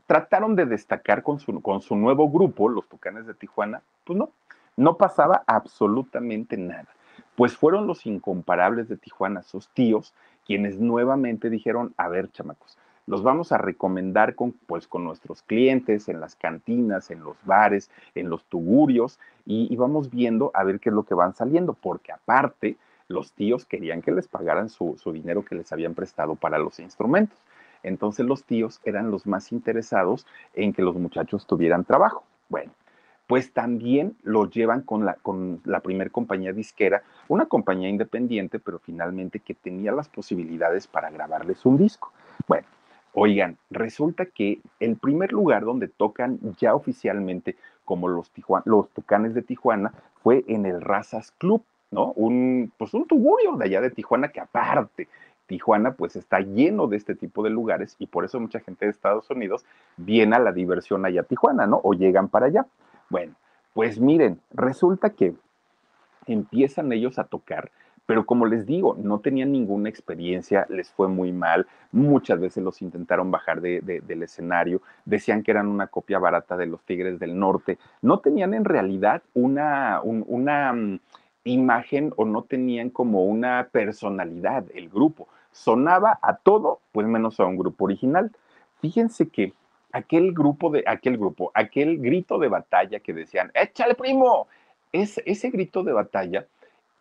[0.08, 4.32] trataron de destacar con su, con su nuevo grupo, los Tucanes de Tijuana, pues no,
[4.76, 6.88] no pasaba absolutamente nada.
[7.36, 10.16] Pues fueron los incomparables de Tijuana, sus tíos,
[10.50, 16.10] quienes nuevamente dijeron, a ver, chamacos, los vamos a recomendar con, pues, con nuestros clientes,
[16.10, 20.90] en las cantinas, en los bares, en los tugurios, y, vamos viendo a ver qué
[20.90, 25.12] es lo que van saliendo, porque aparte, los tíos querían que les pagaran su, su
[25.12, 27.38] dinero que les habían prestado para los instrumentos.
[27.84, 32.24] Entonces los tíos eran los más interesados en que los muchachos tuvieran trabajo.
[32.50, 32.72] Bueno,
[33.30, 38.80] pues también lo llevan con la, con la primer compañía disquera, una compañía independiente, pero
[38.80, 42.12] finalmente que tenía las posibilidades para grabarles un disco.
[42.48, 42.66] Bueno,
[43.14, 48.32] oigan, resulta que el primer lugar donde tocan ya oficialmente como los,
[48.66, 52.14] los Tucanes de Tijuana fue en el Razas Club, ¿no?
[52.14, 55.08] Un, pues un tugurio de allá de Tijuana que aparte
[55.46, 58.92] Tijuana pues está lleno de este tipo de lugares y por eso mucha gente de
[58.92, 59.66] Estados Unidos
[59.98, 61.80] viene a la diversión allá a Tijuana, ¿no?
[61.84, 62.66] O llegan para allá.
[63.10, 63.36] Bueno,
[63.74, 65.36] pues miren, resulta que
[66.28, 67.72] empiezan ellos a tocar,
[68.06, 72.82] pero como les digo, no tenían ninguna experiencia, les fue muy mal, muchas veces los
[72.82, 77.78] intentaron bajar del escenario, decían que eran una copia barata de los Tigres del Norte,
[78.02, 81.00] no tenían en realidad una, una mm,
[81.44, 87.46] imagen o no tenían como una personalidad el grupo sonaba a todo, pues menos a
[87.46, 88.32] un grupo original.
[88.82, 89.54] Fíjense que
[89.92, 94.48] aquel grupo de, aquel grupo, aquel grito de batalla que decían, échale primo,
[94.92, 96.46] ese, ese grito de batalla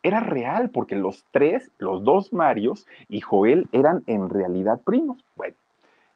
[0.03, 5.24] era real porque los tres, los dos Marios y Joel eran en realidad primos.
[5.37, 5.57] Bueno,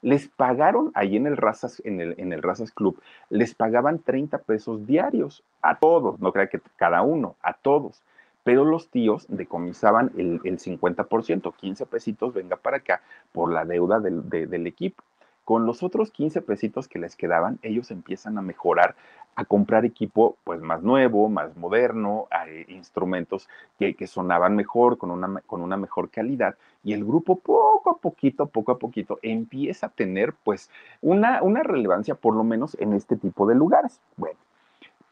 [0.03, 2.43] les pagaron ahí en el Razas, en el, en el
[2.75, 8.03] Club, les pagaban 30 pesos diarios a todos, no crea que cada uno, a todos
[8.45, 13.01] pero los tíos decomisaban el, el 50%, 15 pesitos, venga para acá,
[13.33, 15.03] por la deuda del, del equipo.
[15.45, 18.95] Con los otros 15 pesitos que les quedaban, ellos empiezan a mejorar,
[19.35, 22.29] a comprar equipo pues más nuevo, más moderno,
[22.69, 27.91] instrumentos que, que, sonaban mejor, con una, con una mejor calidad, y el grupo poco
[27.91, 32.77] a poquito, poco a poquito, empieza a tener pues una, una relevancia por lo menos
[32.79, 34.01] en este tipo de lugares.
[34.17, 34.39] Bueno,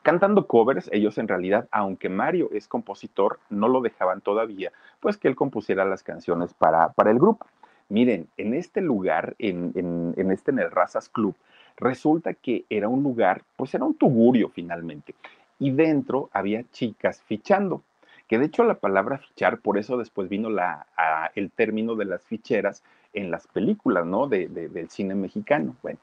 [0.02, 5.28] Cantando covers, ellos en realidad, aunque Mario es compositor, no lo dejaban todavía, pues que
[5.28, 7.46] él compusiera las canciones para, para el grupo.
[7.90, 11.35] Miren, en este lugar, en, este en el Razas Club,
[11.76, 15.14] resulta que era un lugar, pues era un tugurio finalmente,
[15.59, 17.83] y dentro había chicas fichando,
[18.29, 20.87] que de hecho la palabra fichar, por eso después vino la,
[21.35, 24.29] el término de las ficheras en las películas, ¿no?
[24.29, 25.74] De, del cine mexicano.
[25.83, 25.98] Bueno,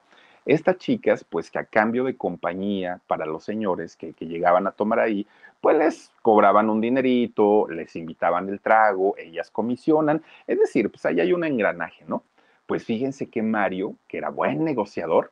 [0.47, 4.99] estas chicas, pues que a cambio de compañía para los señores que, llegaban a tomar
[4.99, 5.27] ahí,
[5.61, 11.19] pues les cobraban un dinerito, les invitaban el trago, ellas comisionan, es decir, pues ahí
[11.19, 12.23] hay un engranaje, ¿no?
[12.65, 15.31] Pues fíjense que Mario, que era buen negociador,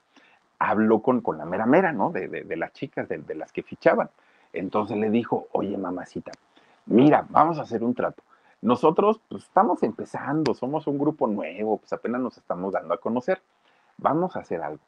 [0.60, 2.12] habló con, con la mera mera, ¿no?
[2.12, 4.10] De, de, las chicas, de, de las que fichaban.
[4.54, 6.32] Entonces le dijo, oye mamacita,
[6.86, 8.24] mira, vamos a hacer un trato
[8.66, 13.40] nosotros pues, estamos empezando, somos un grupo nuevo, pues apenas nos estamos dando a conocer.
[13.98, 14.82] Vamos a hacer algo.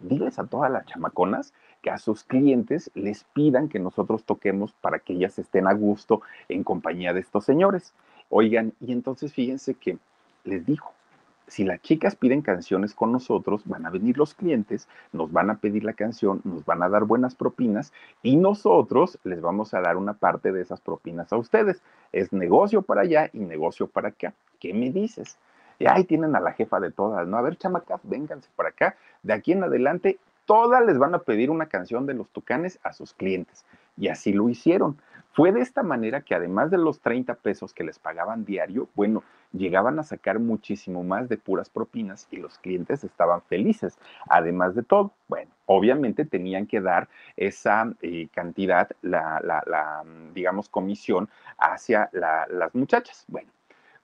[0.00, 4.98] Diles a todas las chamaconas que a sus clientes les pidan que nosotros toquemos para
[4.98, 7.94] que ellas estén a gusto en compañía de estos señores.
[8.30, 9.98] Oigan, y entonces fíjense que
[10.44, 10.92] les dijo,
[11.48, 15.56] si las chicas piden canciones con nosotros, van a venir los clientes, nos van a
[15.58, 19.96] pedir la canción, nos van a dar buenas propinas y nosotros les vamos a dar
[19.96, 21.82] una parte de esas propinas a ustedes.
[22.12, 24.34] Es negocio para allá y negocio para acá.
[24.60, 25.38] ¿Qué me dices?
[25.78, 27.36] Y ahí tienen a la jefa de todas, ¿no?
[27.36, 28.96] A ver, chamacas, vénganse para acá.
[29.22, 32.92] De aquí en adelante, todas les van a pedir una canción de los tucanes a
[32.92, 33.64] sus clientes.
[33.96, 34.98] Y así lo hicieron.
[35.32, 39.22] Fue de esta manera que además de los 30 pesos que les pagaban diario, bueno,
[39.52, 43.98] llegaban a sacar muchísimo más de puras propinas y los clientes estaban felices.
[44.28, 51.28] Además de todo, bueno, obviamente tenían que dar esa eh, cantidad, la, la, digamos, comisión
[51.56, 53.24] hacia las muchachas.
[53.28, 53.50] Bueno,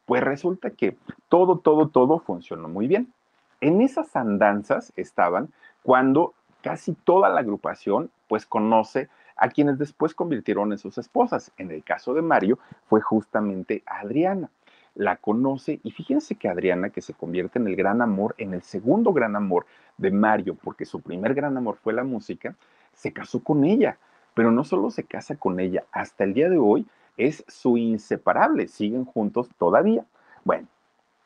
[0.06, 0.96] pues resulta que
[1.28, 3.12] todo, todo, todo funcionó muy bien.
[3.60, 5.48] En esas andanzas estaban
[5.82, 11.52] cuando casi toda la agrupación pues conoce a quienes después convirtieron en sus esposas.
[11.58, 14.50] En el caso de Mario fue justamente Adriana.
[14.94, 18.62] La conoce y fíjense que Adriana, que se convierte en el gran amor, en el
[18.62, 19.66] segundo gran amor
[19.98, 22.54] de Mario, porque su primer gran amor fue la música,
[22.92, 23.98] se casó con ella.
[24.34, 26.86] Pero no solo se casa con ella, hasta el día de hoy
[27.16, 30.05] es su inseparable, siguen juntos todavía.
[30.44, 30.68] Bueno,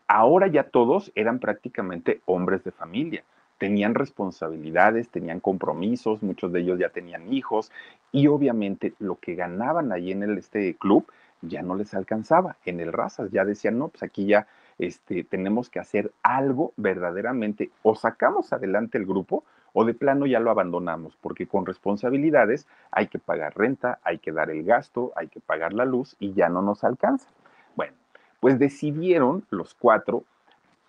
[0.06, 3.24] ahora ya todos eran prácticamente hombres de familia
[3.58, 7.70] tenían responsabilidades, tenían compromisos, muchos de ellos ya tenían hijos
[8.12, 11.06] y obviamente lo que ganaban ahí en el, este club
[11.42, 12.56] ya no les alcanzaba.
[12.64, 14.46] En el Razas ya decían, no, pues aquí ya
[14.78, 20.40] este, tenemos que hacer algo verdaderamente, o sacamos adelante el grupo o de plano ya
[20.40, 25.28] lo abandonamos, porque con responsabilidades hay que pagar renta, hay que dar el gasto, hay
[25.28, 27.28] que pagar la luz y ya no nos alcanza.
[27.76, 27.94] Bueno,
[28.40, 30.24] pues decidieron los cuatro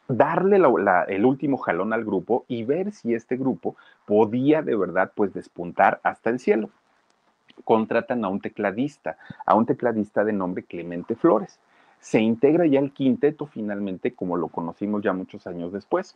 [0.10, 0.60] darle
[1.08, 6.00] el último jalón al grupo y ver si este grupo podía de verdad pues despuntar
[6.04, 6.70] hasta el cielo.
[7.64, 11.60] Contratan a un tecladista, a un tecladista de nombre Clemente Flores.
[12.00, 16.16] Se integra ya el quinteto finalmente como lo conocimos ya muchos años después.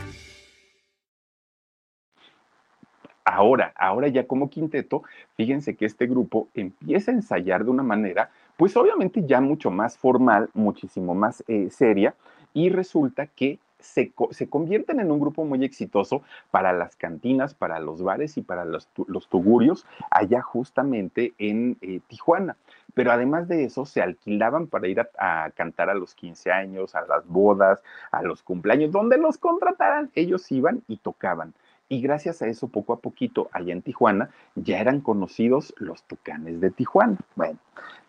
[3.23, 5.03] Ahora, ahora ya como quinteto,
[5.35, 9.97] fíjense que este grupo empieza a ensayar de una manera, pues obviamente ya mucho más
[9.97, 12.15] formal, muchísimo más eh, seria,
[12.53, 14.11] y resulta que se,
[14.49, 18.87] convierten en un grupo muy exitoso para las cantinas, para los bares y para los,
[19.29, 22.55] tugurios allá justamente en eh, Tijuana.
[22.93, 27.01] Pero además de eso, se alquilaban para ir a, cantar a los 15 años, a
[27.05, 27.81] las bodas,
[28.11, 30.11] a los cumpleaños, donde los contrataran.
[30.13, 31.53] Ellos iban y tocaban.
[31.91, 36.61] Y gracias a eso, poco a poquito, allá en Tijuana, ya eran conocidos los tucanes
[36.61, 37.17] de Tijuana.
[37.35, 37.59] Bueno,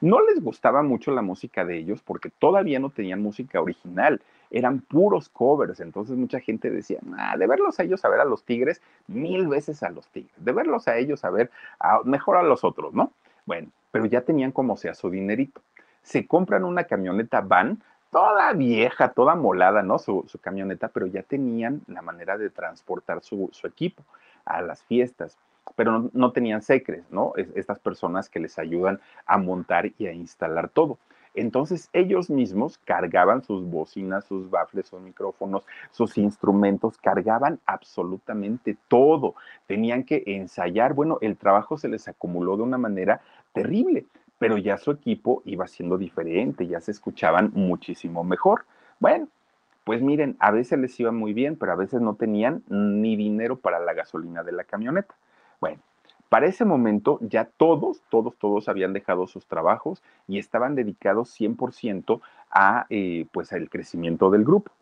[0.00, 4.82] no les gustaba mucho la música de ellos porque todavía no tenían música original eran
[4.82, 7.00] puros covers, entonces mucha gente decía,
[7.36, 10.52] de verlos a ellos a ver a los Tigres, mil veces a los Tigres, de
[10.52, 11.50] verlos a ellos a ver
[12.04, 13.12] mejor a los otros, ¿no?
[13.46, 15.62] Bueno, pero ya tenían como sea su dinerito.
[16.02, 19.98] Se compran una camioneta van, toda vieja, toda molada, ¿no?
[19.98, 24.04] Su, camioneta, pero ya tenían la manera de transportar su, equipo
[24.44, 25.36] a las fiestas
[25.76, 27.34] pero no, tenían secres, ¿no?
[27.36, 30.98] estas personas que les ayudan a montar y a instalar todo.
[31.34, 39.34] Entonces ellos mismos cargaban sus bocinas, sus baffles, sus micrófonos, sus instrumentos, cargaban absolutamente todo.
[39.66, 43.22] Tenían que ensayar, bueno, el trabajo se les acumuló de una manera
[43.52, 44.06] terrible,
[44.42, 48.64] pero ya su equipo iba siendo diferente, ya se escuchaban muchísimo mejor.
[48.98, 49.28] Bueno,
[49.84, 53.54] pues miren, a veces les iba muy bien, pero a veces no tenían ni dinero
[53.54, 55.14] para la gasolina de la camioneta.
[55.60, 55.78] Bueno,
[56.28, 62.20] para ese momento ya todos, todos, todos habían dejado sus trabajos y estaban dedicados 100%
[62.50, 64.72] a, eh, pues, al crecimiento del grupo.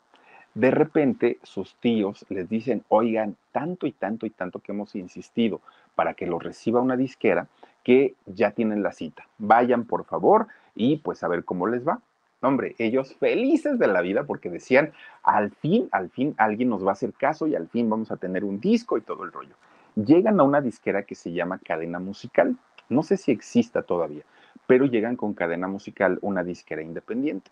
[0.54, 5.60] De repente sus tíos les dicen, oigan, tanto y tanto y tanto que hemos insistido
[5.94, 7.46] para que lo reciba una disquera,
[7.84, 9.26] que ya tienen la cita.
[9.38, 12.00] Vayan por favor y pues a ver cómo les va.
[12.42, 16.90] Hombre, ellos felices de la vida porque decían, al fin, al fin alguien nos va
[16.90, 19.54] a hacer caso y al fin vamos a tener un disco y todo el rollo
[19.94, 22.56] llegan a una disquera que se llama Cadena Musical.
[22.88, 24.22] No sé si exista todavía,
[24.66, 27.50] pero llegan con Cadena Musical, una disquera independiente.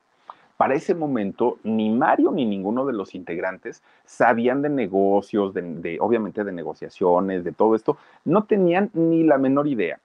[0.56, 6.42] Para ese momento, ni Mario ni ninguno de los integrantes sabían de negocios, de, obviamente
[6.42, 10.00] de negociaciones, de todo esto, no tenían ni la menor idea.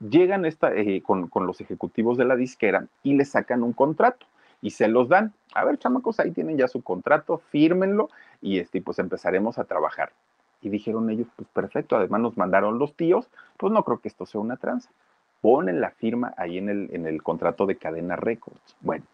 [0.00, 4.26] Llegan esta, eh, con, con los ejecutivos de la disquera y le sacan un contrato
[4.60, 5.32] y se los dan.
[5.54, 8.10] A ver, chamacos, ahí tienen ya su contrato, fírmenlo
[8.42, 10.12] y este, pues empezaremos a trabajar.
[10.60, 14.26] Y dijeron ellos, pues perfecto, además nos mandaron los tíos, pues no creo que esto
[14.26, 14.90] sea una tranza.
[15.40, 18.76] Ponen la firma ahí en el, en el contrato de Cadena Records.
[18.80, 19.04] Bueno,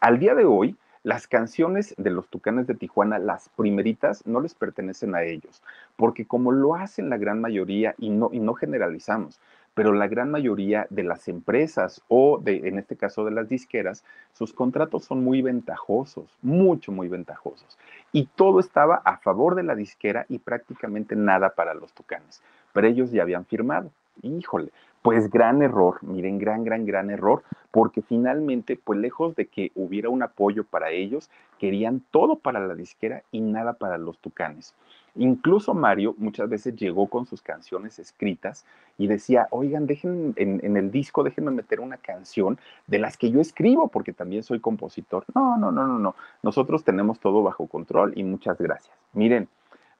[0.00, 4.54] al día de hoy, las canciones de los Tucanes de Tijuana, las primeritas, no les
[4.54, 5.62] pertenecen a ellos,
[5.94, 9.38] porque como lo hacen la gran mayoría, y no, y no generalizamos,
[9.76, 14.54] pero la gran mayoría de las empresas o en este caso de las disqueras, sus
[14.54, 17.76] contratos son muy ventajosos, mucho, muy ventajosos.
[18.10, 22.42] Y todo estaba a favor de la disquera y prácticamente nada para los tucanes.
[22.72, 23.90] Pero ellos ya habían firmado.
[24.22, 24.70] Híjole,
[25.02, 30.08] pues gran error, miren, gran, gran, gran error, porque finalmente, pues lejos de que hubiera
[30.08, 34.74] un apoyo para ellos, querían todo para la disquera y nada para los tucanes.
[35.18, 38.64] Incluso Mario muchas veces llegó con sus canciones escritas
[38.98, 43.40] y decía, oigan, dejen en, el disco, déjenme meter una canción de las que yo
[43.40, 45.24] escribo, porque también soy compositor.
[45.34, 46.14] No, no, no, no, no.
[46.42, 48.94] Nosotros tenemos todo bajo control y muchas gracias.
[49.14, 49.48] Miren,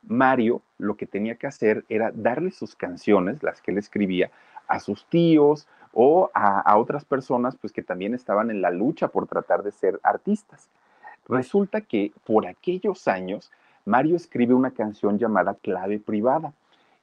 [0.03, 4.31] Mario lo que tenía que hacer era darle sus canciones, las que él escribía,
[4.69, 9.09] a sus tíos o a, a otras personas pues que también estaban en la lucha
[9.09, 10.69] por tratar de ser artistas.
[11.29, 13.51] Resulta que por aquellos años
[13.87, 16.53] Mario escribe una canción llamada Clave Privada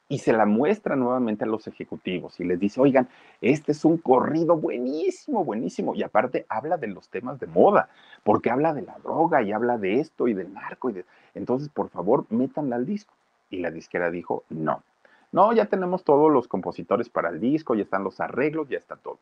[0.10, 3.08] y se la muestra nuevamente a los ejecutivos y les dice, oigan,
[3.40, 5.96] este es un corrido buenísimo, buenísimo.
[5.96, 7.88] Y aparte habla de los temas de moda,
[8.24, 10.90] porque habla de la droga y habla de esto y del narco.
[10.90, 11.06] Y de...
[11.34, 13.14] Entonces, por favor, métanla al disco.
[13.50, 14.84] Y la disquera dijo, no,
[15.32, 18.98] no, ya tenemos todos los compositores para el disco, ya están los arreglos, ya está
[18.98, 19.20] todo.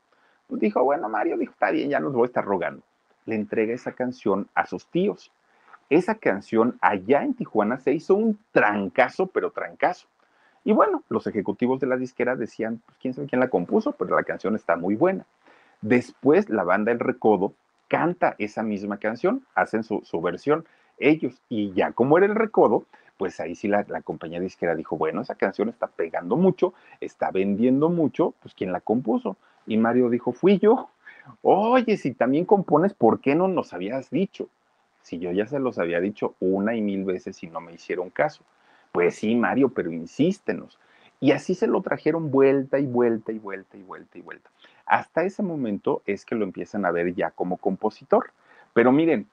[0.48, 2.82] Pues dijo, bueno, Mario dijo, está bien, ya nos voy a estar rogando.
[3.28, 5.32] Le entrega esa canción a sus tíos
[5.92, 10.08] esa canción allá en Tijuana se hizo un trancazo, pero trancazo.
[10.64, 14.16] Y bueno, los ejecutivos de la disquera decían, pues quién sabe quién la compuso, pero
[14.16, 15.26] la canción está muy buena.
[15.82, 17.54] Después la banda El Recodo
[17.90, 20.64] canta esa misma canción, hacen su, versión
[20.98, 21.42] ellos.
[21.50, 22.86] Y ya como era El Recodo,
[23.18, 27.32] pues ahí sí la, la, compañía disquera dijo, bueno, esa canción está pegando mucho, está
[27.32, 29.36] vendiendo mucho, pues ¿quién la compuso?
[29.68, 30.90] Y Mario dijo, fui yo.
[31.42, 34.48] Oye, si también compones, ¿por qué no nos habías dicho?
[35.02, 38.10] Si yo ya se los había dicho una y mil veces y no me hicieron
[38.10, 38.44] caso.
[38.92, 40.78] Pues sí, Mario, pero insístenos.
[41.20, 44.50] Y así se lo trajeron vuelta y vuelta y vuelta y vuelta y vuelta.
[44.86, 48.32] Hasta ese momento es que lo empiezan a ver ya como compositor.
[48.74, 49.28] Pero miren,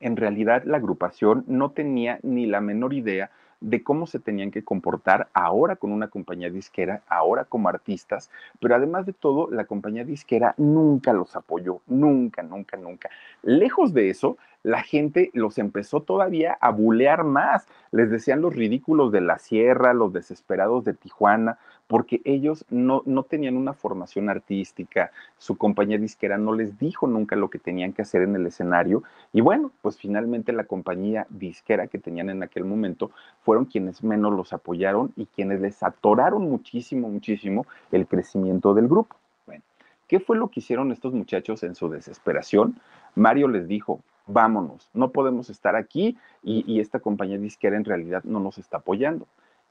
[0.00, 3.30] en realidad la agrupación no tenía ni la menor idea
[3.66, 8.76] de cómo se tenían que comportar ahora con una compañía disquera, ahora como artistas, pero
[8.76, 13.10] además de todo, la compañía disquera nunca los apoyó, nunca, nunca, nunca.
[13.42, 17.66] Lejos de eso, la gente los empezó todavía a bulear más.
[17.90, 23.22] Les decían los ridículos de la sierra, los desesperados de Tijuana, porque ellos no, no
[23.22, 28.02] tenían una formación artística, su compañía disquera no les dijo nunca lo que tenían que
[28.02, 29.02] hacer en el escenario.
[29.32, 33.10] Y bueno, pues finalmente la compañía disquera que tenían en aquel momento
[33.42, 39.16] fueron quienes menos los apoyaron y quienes les atoraron muchísimo, muchísimo el crecimiento del grupo.
[39.46, 39.62] Bueno,
[40.08, 42.80] ¿qué fue lo que hicieron estos muchachos en su desesperación?
[43.14, 48.40] Mario les dijo, vámonos, no podemos estar aquí y, esta compañía disquera en realidad no
[48.40, 49.26] nos está apoyando.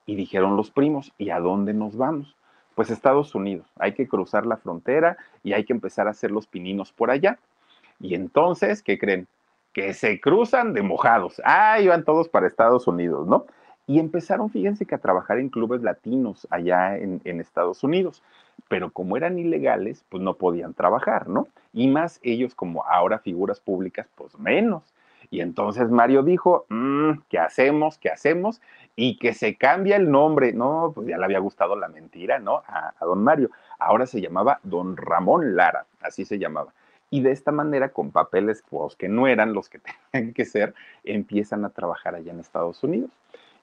[0.06, 2.36] Y dijeron los primos, ¿y a dónde nos vamos?
[2.76, 6.46] Pues Estados Unidos, hay que cruzar la frontera y hay que empezar a hacer los
[6.46, 7.40] pininos por allá.
[8.00, 9.28] Y entonces, ¿qué creen?
[9.74, 11.42] Que se cruzan de mojados.
[11.46, 13.46] Ah, iban todos para Estados Unidos, ¿no?
[13.88, 18.24] Y empezaron, fíjense que a trabajar en clubes latinos allá en, en, Estados Unidos,
[18.68, 21.48] pero como eran ilegales, pues no podían trabajar, ¿no?
[21.72, 24.84] Y más ellos como ahora figuras públicas, pues menos.
[25.30, 27.98] Y entonces Mario dijo, mm, ¿qué hacemos?
[27.98, 28.62] ¿Qué hacemos?
[28.96, 30.54] Y que se cambia el nombre.
[30.54, 32.64] No, pues ya le había gustado la mentira, ¿no?
[32.68, 33.50] A, don Mario.
[33.80, 36.74] Ahora se llamaba don Ramón Lara, así se llamaba.
[37.10, 39.80] Y de esta manera, con papeles pues, que no eran los que
[40.12, 40.74] tenían que ser,
[41.04, 43.12] empiezan a trabajar allá en Estados Unidos.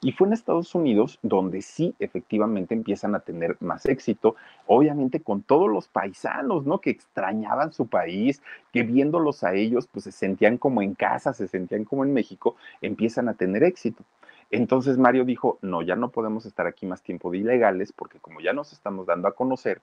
[0.04, 4.34] Y fue en Estados Unidos donde sí efectivamente empiezan a tener más éxito,
[4.66, 6.80] obviamente con todos los paisanos, ¿no?
[6.80, 8.42] Que extrañaban su país,
[8.72, 12.56] que viéndolos a ellos, pues se sentían como en casa, se sentían como en México,
[12.80, 14.02] empiezan a tener éxito.
[14.50, 18.40] Entonces Mario dijo, no, ya no podemos estar aquí más tiempo de ilegales porque como
[18.40, 19.82] ya nos estamos dando a conocer,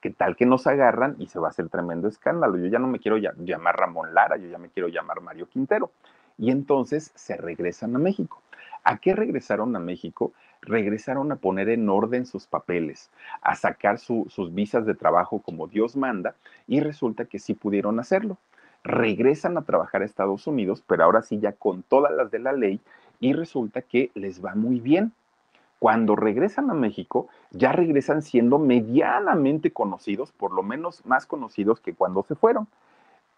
[0.00, 2.56] ¿qué tal que nos agarran y se va a hacer tremendo escándalo?
[2.56, 5.90] Yo ya no me quiero llamar Ramón Lara, yo ya me quiero llamar Mario Quintero.
[6.38, 8.40] Y entonces se regresan a México.
[8.88, 10.32] ¿A qué regresaron a México?
[10.62, 13.10] Regresaron a poner en orden sus papeles,
[13.42, 16.36] a sacar sus visas de trabajo como Dios manda
[16.68, 18.38] y resulta que sí pudieron hacerlo.
[18.84, 22.52] regresan a trabajar a Estados Unidos, pero ahora sí ya con todas las de la
[22.52, 22.80] ley
[23.18, 25.12] y resulta que les va muy bien.
[25.80, 31.94] Cuando regresan a México, ya regresan siendo medianamente conocidos, por lo menos más conocidos que
[31.94, 32.68] cuando se fueron.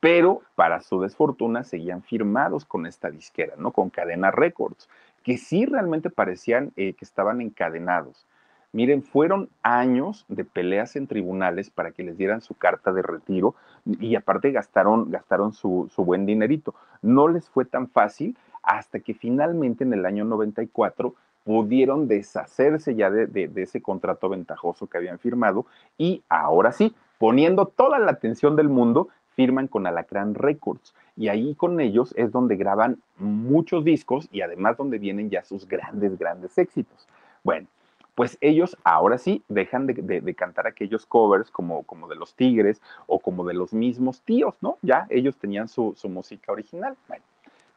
[0.00, 3.72] Pero para su desfortuna seguían firmados con esta disquera, ¿no?
[3.72, 4.88] Con Cadena Records,
[5.28, 8.26] que sí realmente parecían eh, que estaban encadenados.
[8.72, 13.54] Miren, fueron años de peleas en tribunales para que les dieran su carta de retiro
[13.84, 16.74] y aparte gastaron, gastaron su, su buen dinerito.
[17.02, 21.14] No les fue tan fácil hasta que finalmente en el año 94
[21.44, 25.66] pudieron deshacerse ya de, ese contrato ventajoso que habían firmado
[25.98, 31.56] y ahora sí, poniendo toda la atención del mundo, firman con Alacrán Records y ahí
[31.56, 36.56] con ellos es donde graban muchos discos y además donde vienen ya sus grandes, grandes
[36.56, 37.08] éxitos.
[37.42, 37.66] Bueno,
[38.14, 43.18] pues ellos ahora sí dejan de, cantar aquellos covers como, como, de los Tigres o
[43.18, 44.78] como de los mismos tíos, ¿no?
[44.80, 46.96] Ya ellos tenían su, su música original.
[47.08, 47.24] Bueno,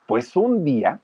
[0.06, 1.00] pues un día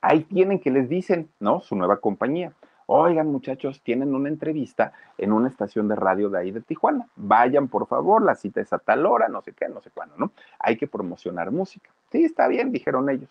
[0.00, 1.60] ahí tienen que les dicen, ¿no?
[1.60, 2.52] Su nueva compañía.
[2.88, 7.08] Oigan, muchachos, tienen una entrevista en una estación de radio de ahí de Tijuana.
[7.16, 10.14] Vayan, por favor, la cita es a tal hora, no sé qué, no sé cuándo,
[10.16, 10.30] ¿no?
[10.60, 11.90] Hay que promocionar música.
[12.12, 13.28] Sí, está bien, dijeron ellos.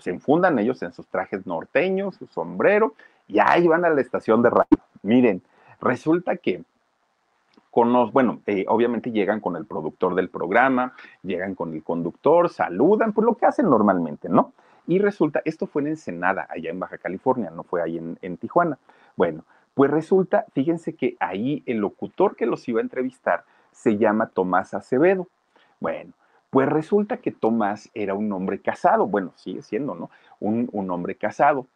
[0.00, 2.94] Se enfundan ellos en sus trajes norteños, su sombrero,
[3.28, 4.78] y ahí van a la estación de radio.
[5.02, 5.42] Miren,
[5.80, 6.64] resulta que
[7.70, 12.48] con los, bueno, eh, obviamente llegan con el productor del programa, llegan con el conductor,
[12.48, 14.52] saludan, pues lo que hacen normalmente, ¿no?
[14.90, 18.76] Y resulta, esto fue en Ensenada, allá en Baja California, no fue ahí en, Tijuana.
[19.14, 24.30] Bueno, pues resulta, fíjense que ahí el locutor que los iba a entrevistar se llama
[24.30, 25.28] Tomás Acevedo.
[25.78, 26.12] Bueno,
[26.50, 30.10] pues resulta que Tomás era un hombre casado, bueno, sigue siendo, ¿no?
[30.40, 31.68] Un, un, hombre casado.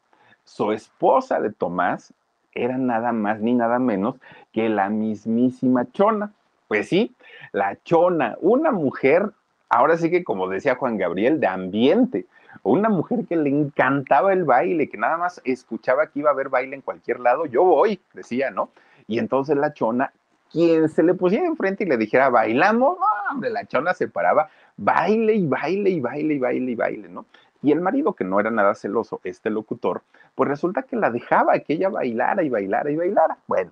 [0.43, 2.12] Su esposa de Tomás
[2.53, 4.17] era nada más ni nada menos
[4.51, 6.33] que la mismísima Chona.
[6.67, 7.15] Pues sí,
[7.53, 9.31] la Chona, una mujer,
[9.69, 12.27] ahora sí que como decía Juan Gabriel, de ambiente,
[12.62, 16.48] una mujer que le encantaba el baile, que nada más escuchaba que iba a haber
[16.48, 18.70] baile en cualquier lado, yo voy, decía, ¿no?
[19.07, 20.12] Y entonces la chona,
[20.50, 22.98] quien se le pusiera enfrente y le dijera, bailamos,
[23.30, 27.26] hombre, la chona se paraba, baile y baile y baile y baile y baile, ¿no?
[27.62, 30.02] Y el marido, que no era nada celoso, este locutor,
[30.34, 33.38] pues resulta que la dejaba que ella bailara y bailara y bailara.
[33.46, 33.70] Bueno,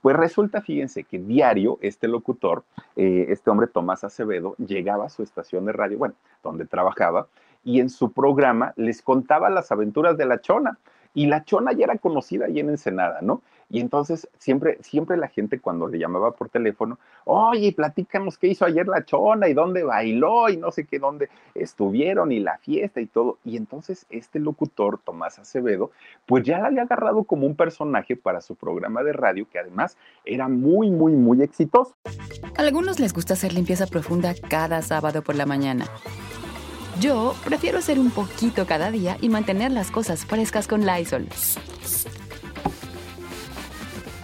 [0.00, 2.64] pues resulta, fíjense, que diario este locutor,
[2.96, 7.26] eh, este hombre Tomás Acevedo, llegaba a su estación de radio, bueno, donde trabajaba,
[7.64, 10.78] y en su programa les contaba las aventuras de la chona.
[11.16, 13.40] Y la chona ya era conocida ahí en Ensenada, ¿no?
[13.70, 18.64] Y entonces siempre, siempre la gente cuando le llamaba por teléfono, oye, platícanos qué hizo
[18.64, 23.00] ayer la chona y dónde bailó y no sé qué, dónde estuvieron y la fiesta
[23.00, 23.38] y todo.
[23.44, 25.90] Y entonces este locutor, Tomás Acevedo,
[26.26, 29.96] pues ya la había agarrado como un personaje para su programa de radio que además
[30.24, 31.94] era muy, muy, muy exitoso.
[32.56, 35.86] A algunos les gusta hacer limpieza profunda cada sábado por la mañana.
[37.00, 41.26] Yo prefiero hacer un poquito cada día y mantener las cosas frescas con Lysol.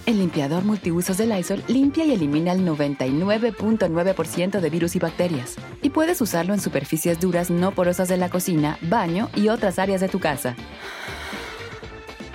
[0.06, 5.56] El limpiador multiusos de Lysol limpia y elimina el 99.9% de virus y bacterias.
[5.82, 10.00] Y puedes usarlo en superficies duras no porosas de la cocina, baño y otras áreas
[10.00, 10.56] de tu casa.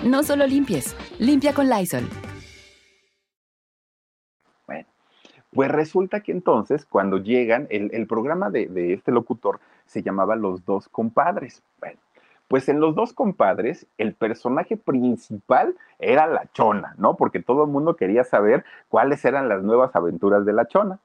[0.04, 2.08] No solo limpies, limpia con Lysol.
[5.56, 10.88] Pues resulta que entonces, cuando llegan, el, programa de, este locutor se llamaba Los Dos
[10.88, 11.62] Compadres.
[11.80, 11.98] Bueno,
[12.48, 17.16] pues en Los Dos Compadres, el personaje principal era la chona, ¿no?
[17.16, 20.98] Porque todo el mundo quería saber cuáles eran las nuevas aventuras de la chona.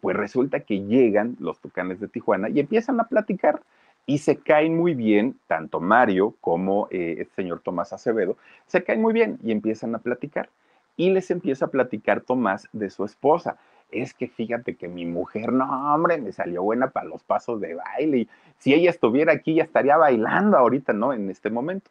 [0.00, 3.62] Pues resulta que llegan los tucanes de Tijuana y empiezan a platicar
[4.06, 9.00] y se caen muy bien, tanto Mario como eh, el señor Tomás Acevedo, se caen
[9.00, 10.50] muy bien y empiezan a platicar.
[10.96, 13.56] Y les empieza a platicar Tomás de su esposa
[13.90, 17.74] es que fíjate que mi mujer, no, hombre, me salió buena para los pasos de
[17.74, 18.18] baile.
[18.18, 18.28] Y
[18.58, 21.12] si ella estuviera aquí, ya estaría bailando ahorita, ¿no?
[21.12, 21.90] En este momento.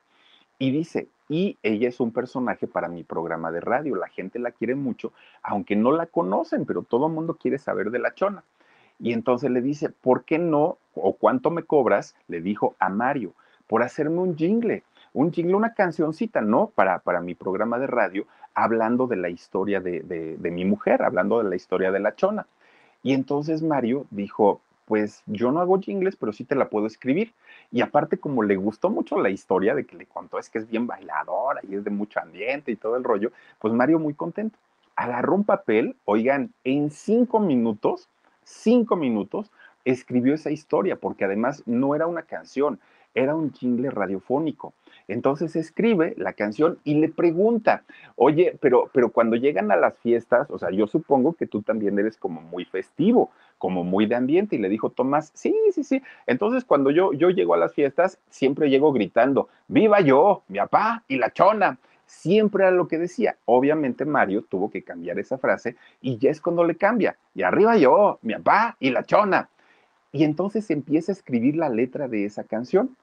[0.59, 3.95] Y dice, y ella es un personaje para mi programa de radio.
[3.95, 7.91] La gente la quiere mucho, aunque no la conocen, pero todo el mundo quiere saber
[7.91, 8.43] de la chona.
[8.99, 10.77] Y entonces le dice, ¿por qué no?
[10.95, 12.15] ¿O cuánto me cobras?
[12.27, 13.33] Le dijo a Mario,
[13.67, 14.83] por hacerme un jingle
[15.13, 16.67] un jingle, una cancioncita, ¿no?
[16.67, 18.25] Para, para mi programa de radio,
[18.55, 22.45] hablando de la historia de, de, mi mujer, hablando de la historia de la chona.
[23.01, 27.33] Y entonces Mario dijo, pues yo no hago jingles, pero sí te la puedo escribir.
[27.71, 30.69] Y aparte, como le gustó mucho la historia de que le contó, es que es
[30.69, 34.57] bien bailadora y es de mucho ambiente y todo el rollo, pues Mario muy contento.
[34.95, 38.07] Agarró un papel, oigan, en cinco minutos,
[38.43, 39.51] cinco minutos,
[39.85, 42.79] escribió esa historia, porque además no era una canción,
[43.15, 44.73] era un jingle radiofónico.
[45.07, 47.83] Entonces escribe la canción y le pregunta,
[48.15, 51.97] oye, pero, pero cuando llegan a las fiestas, o sea, yo supongo que tú también
[51.99, 54.55] eres como muy festivo, como muy de ambiente.
[54.55, 56.01] Y le dijo Tomás, sí, sí, sí.
[56.27, 61.03] Entonces cuando yo, yo llego a las fiestas, siempre llego gritando, viva yo, mi papá
[61.07, 61.77] y la chona.
[62.05, 63.37] Siempre era lo que decía.
[63.45, 67.17] Obviamente Mario tuvo que cambiar esa frase y ya es cuando le cambia.
[67.33, 69.49] Y arriba yo, mi papá y la chona.
[70.11, 72.95] Y entonces empieza a escribir la letra de esa canción.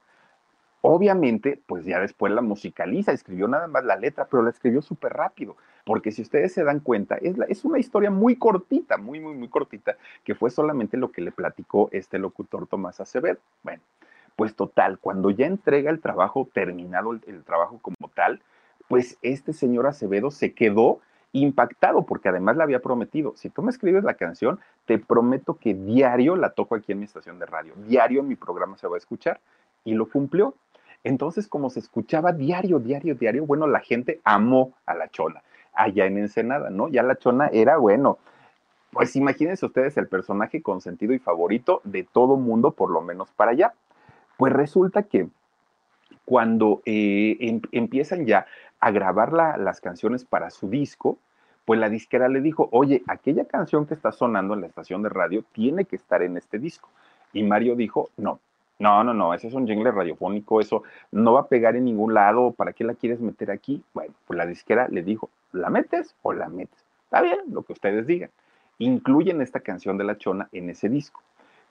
[0.81, 5.13] Obviamente, pues ya después la musicaliza, escribió nada más la letra, pero la escribió súper
[5.13, 5.55] rápido,
[5.85, 9.47] porque si ustedes se dan cuenta, es, es, una historia muy cortita, muy, muy, muy
[9.47, 13.37] cortita, que fue solamente lo que le platicó este locutor Tomás Acevedo.
[13.61, 13.83] Bueno,
[14.35, 18.41] pues total, cuando ya entrega el trabajo terminado, el, el trabajo como tal,
[18.87, 20.99] pues este señor Acevedo se quedó
[21.31, 25.73] impactado porque además le había prometido, si tú me escribes la canción, te prometo que
[25.73, 28.95] diario la toco aquí en mi estación de radio, diario en mi programa se va
[28.95, 29.39] a escuchar
[29.83, 30.55] y lo cumplió.
[31.03, 35.41] Entonces, como se escuchaba diario, diario, diario, bueno, la gente amó a la chona
[35.73, 36.89] allá en Ensenada, ¿no?
[36.89, 38.19] Ya la chona era, bueno,
[38.91, 43.51] pues imagínense ustedes el personaje consentido y favorito de todo mundo, por lo menos para
[43.51, 43.73] allá.
[44.37, 45.27] Pues resulta que
[46.25, 48.45] cuando eh, em, empiezan ya
[48.79, 51.17] a grabar las canciones para su disco,
[51.65, 55.09] pues la disquera le dijo, oye, aquella canción que está sonando en la estación de
[55.09, 56.89] radio tiene que estar en este disco.
[57.33, 58.39] Y Mario dijo, no,
[58.81, 62.15] no, no, no, ese es un jingle radiofónico, eso no va a pegar en ningún
[62.15, 63.83] lado, ¿para qué la quieres meter aquí?
[63.93, 66.83] Bueno, pues la disquera le dijo, ¿la metes o la metes?
[67.03, 68.31] Está bien, lo que ustedes digan.
[68.79, 71.21] Incluyen esta canción de La Chona en ese disco.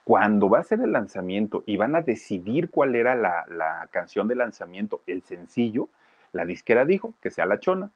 [0.05, 4.29] Cuando va a ser el lanzamiento y van a decidir cuál era la, la canción
[4.29, 5.89] de lanzamiento, el sencillo,
[6.31, 7.91] la disquera dijo que sea La Chona.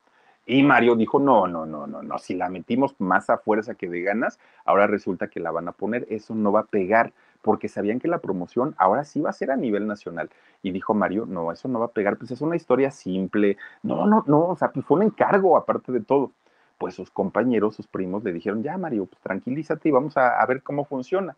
[0.45, 3.88] Y Mario dijo, no, no, no, no, no, si la metimos más a fuerza que
[3.88, 7.13] de ganas, ahora resulta que la van a poner, eso no va a pegar
[7.46, 10.32] porque sabían que la promoción ahora sí va a ser a nivel nacional.
[10.64, 13.56] Y dijo Mario, no, eso no va a pegar, pues es una historia simple.
[13.84, 16.32] No, no, no, o sea, pues fue un encargo aparte de todo.
[16.80, 20.46] Pues sus compañeros, sus primos le dijeron, ya Mario, pues tranquilízate y vamos a, a
[20.48, 21.38] ver cómo funciona.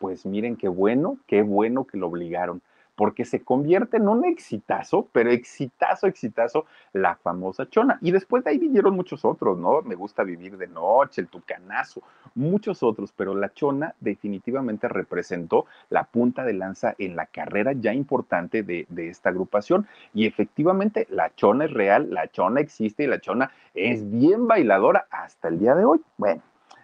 [0.00, 2.60] Pues miren qué bueno, qué bueno que lo obligaron
[2.96, 7.98] porque se convierte en un exitazo, pero exitazo, exitazo, la famosa chona.
[8.00, 9.82] Y después de ahí vinieron muchos otros, ¿no?
[9.82, 12.02] Me gusta vivir de noche, el tucanazo,
[12.34, 17.92] muchos otros, pero la chona definitivamente representó la punta de lanza en la carrera ya
[17.92, 19.86] importante de, de esta agrupación.
[20.12, 25.06] Y efectivamente, la chona es real, la chona existe y la chona es bien bailadora
[25.10, 26.00] hasta el día de hoy.
[26.16, 26.42] Bueno,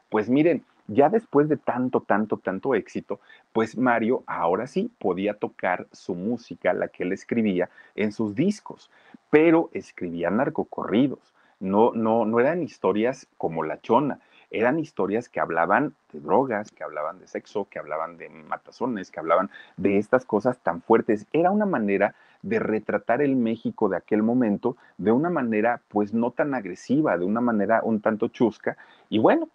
[0.09, 3.21] pues miren, ya después de tanto, tanto, tanto éxito,
[3.53, 8.91] pues Mario ahora sí podía tocar su música, la que él escribía, en sus discos,
[9.31, 11.33] pero escribía narcocorridos.
[11.61, 14.19] No, no, no eran historias como La Chona,
[14.51, 19.21] eran historias que hablaban de drogas, que hablaban de sexo, que hablaban de matazones, que
[19.21, 21.27] hablaban de estas cosas tan fuertes.
[21.33, 26.33] Era una manera de retratar el México de aquel momento de una manera pues no
[26.33, 28.77] tan agresiva, de una manera un tanto chusca.
[29.09, 29.49] Y bueno,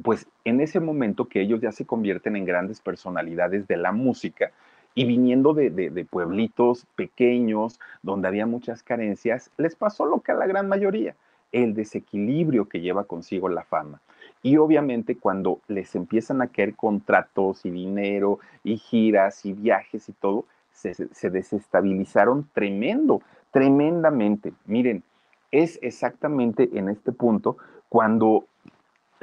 [0.00, 4.52] pues en ese momento que ellos ya se convierten en grandes personalidades de la música
[4.94, 10.46] y viniendo de, pueblitos pequeños donde había muchas carencias, les pasó lo que a la
[10.46, 11.14] gran mayoría,
[11.50, 14.00] el desequilibrio que lleva consigo la fama.
[14.42, 20.12] Y obviamente cuando les empiezan a caer contratos y dinero y giras y viajes y
[20.12, 24.52] todo, se, se desestabilizaron tremendo, tremendamente.
[24.66, 25.02] Miren,
[25.50, 27.56] es exactamente en este punto
[27.88, 28.46] cuando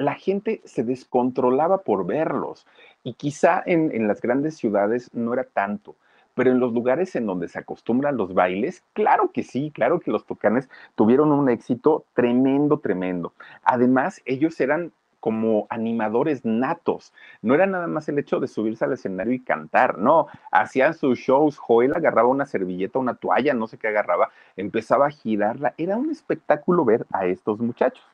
[0.00, 2.66] la gente se descontrolaba por verlos
[3.04, 5.94] y quizá en, las grandes ciudades no era tanto,
[6.34, 10.10] pero en los lugares en donde se acostumbran los bailes, claro que sí, claro que
[10.10, 13.34] los tocanes tuvieron un éxito tremendo, tremendo.
[13.62, 14.90] Además, ellos eran
[15.20, 17.12] como animadores natos.
[17.42, 21.18] No era nada más el hecho de subirse al escenario y cantar, no, hacían sus
[21.18, 25.98] shows, Joel agarraba una servilleta, una toalla, no sé qué agarraba, empezaba a girarla, era
[25.98, 28.04] un espectáculo ver a estos muchachos.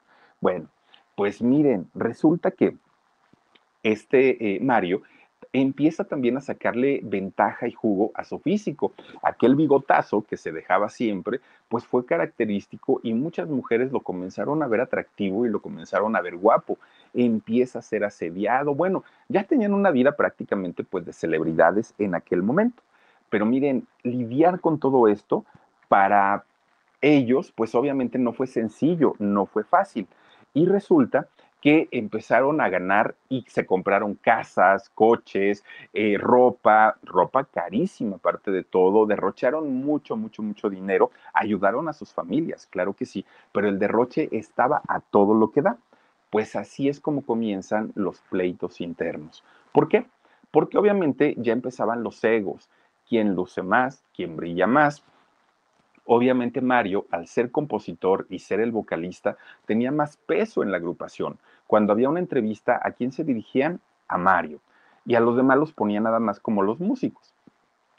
[0.41, 0.67] Bueno,
[1.17, 2.77] pues miren, resulta que
[3.83, 5.03] este eh, Mario
[5.53, 8.93] empieza también a sacarle ventaja y jugo a su físico.
[9.23, 14.67] Aquel bigotazo que se dejaba siempre, pues fue característico y muchas mujeres lo comenzaron a
[14.67, 16.79] ver atractivo y lo comenzaron a ver guapo.
[17.15, 18.75] Empieza a ser asediado.
[18.75, 22.83] Bueno, ya tenían una vida prácticamente pues de celebridades en aquel momento.
[23.31, 25.45] Pero miren, lidiar con todo esto
[25.89, 26.45] para
[27.01, 30.07] ellos, pues obviamente no fue sencillo, no fue fácil.
[30.57, 31.29] Y resulta
[31.61, 38.65] que empezaron a ganar y se compraron casas, coches, eh, ropa, ropa carísima aparte de
[38.65, 43.79] todo, derrocharon mucho, mucho, mucho dinero, ayudaron a sus familias, claro que sí, pero el
[43.79, 45.77] derroche estaba a todo lo que da.
[46.31, 49.45] Pues así es como comienzan los pleitos internos.
[49.73, 50.07] ¿Por qué?
[50.51, 52.71] Porque obviamente ya empezaban los egos,
[53.07, 55.05] quién luce más, quién brilla más,
[56.07, 59.37] Obviamente Mario, al ser compositor y ser el vocalista,
[59.67, 61.39] tenía más peso en la agrupación.
[61.67, 63.81] Cuando había una entrevista, ¿a quién se dirigían?
[64.07, 64.61] A Mario.
[65.05, 67.35] Y a los demás los ponían nada más como los músicos.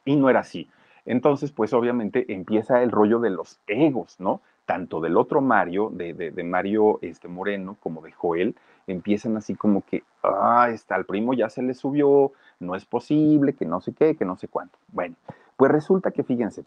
[0.06, 0.70] Y no era así.
[1.06, 4.42] Entonces, pues obviamente empieza el rollo de los egos, ¿no?
[4.66, 8.56] Tanto del otro Mario, de, de, Mario este, Moreno, como de Joel,
[8.88, 13.54] empiezan así como que, ah, está, al primo ya se le subió, no es posible,
[13.54, 14.78] que no sé qué, que no sé cuánto.
[14.92, 15.16] Bueno,
[15.56, 16.66] pues resulta que, fíjense,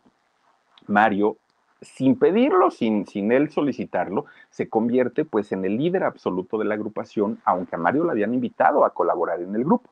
[0.91, 1.39] Mario,
[1.81, 6.75] sin pedirlo, sin, sin él solicitarlo, se convierte pues en el líder absoluto de la
[6.75, 9.89] agrupación, aunque a Mario le habían invitado a colaborar en el grupo.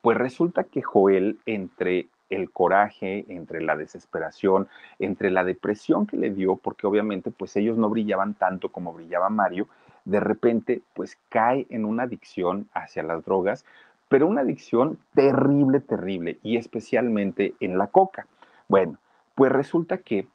[0.00, 4.68] Pues resulta que Joel, entre el coraje, entre la desesperación,
[4.98, 9.28] entre la depresión que le dio, porque obviamente pues ellos no brillaban tanto como brillaba
[9.28, 9.66] Mario,
[10.04, 13.64] de repente pues cae en una adicción hacia las drogas,
[14.08, 18.26] pero una adicción terrible, terrible, y especialmente en la coca.
[18.68, 18.98] Bueno,
[19.38, 20.26] pues resulta que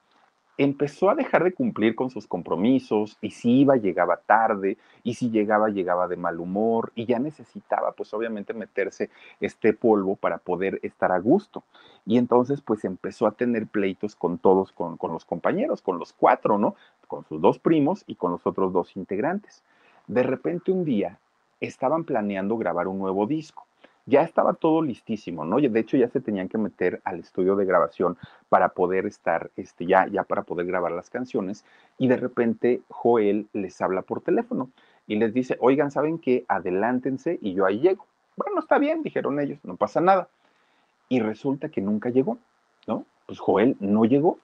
[0.58, 5.30] empezó a dejar de cumplir con sus compromisos y si iba llegaba tarde y si
[5.30, 9.10] llegaba llegaba de mal humor y ya necesitaba pues obviamente meterse
[9.42, 11.66] este polvo para poder estar a gusto.
[12.06, 16.14] Y entonces pues empezó a tener pleitos con todos, con, con los compañeros, con los
[16.14, 16.76] cuatro, ¿no?
[17.10, 19.66] Con sus dos primos y con los otros dos integrantes.
[20.08, 21.20] De repente un día
[21.60, 23.68] estaban planeando grabar un nuevo disco
[24.06, 25.58] ya estaba todo listísimo, ¿no?
[25.58, 28.18] De hecho, ya se tenían que meter al estudio de grabación
[28.50, 31.64] para poder estar, este, ya, ya para poder grabar las canciones.
[31.98, 34.70] Y de repente Joel les habla por teléfono
[35.08, 36.46] y les dice, oigan, ¿saben qué?
[36.48, 38.06] Adelántense y yo ahí llego.
[38.36, 40.28] Bueno, está bien, dijeron ellos, no pasa nada.
[41.08, 42.38] Y resulta que nunca llegó,
[42.88, 43.06] ¿no?
[43.26, 44.40] Pues Joel no llegó.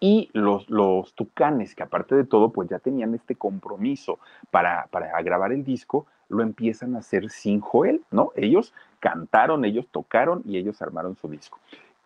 [0.00, 4.18] Y los, los tucanes, que aparte de todo, pues ya tenían este compromiso
[4.50, 8.32] para, para grabar el disco, lo empiezan a hacer sin Joel, ¿no?
[8.34, 11.58] Ellos cantaron, ellos tocaron y ellos armaron su disco.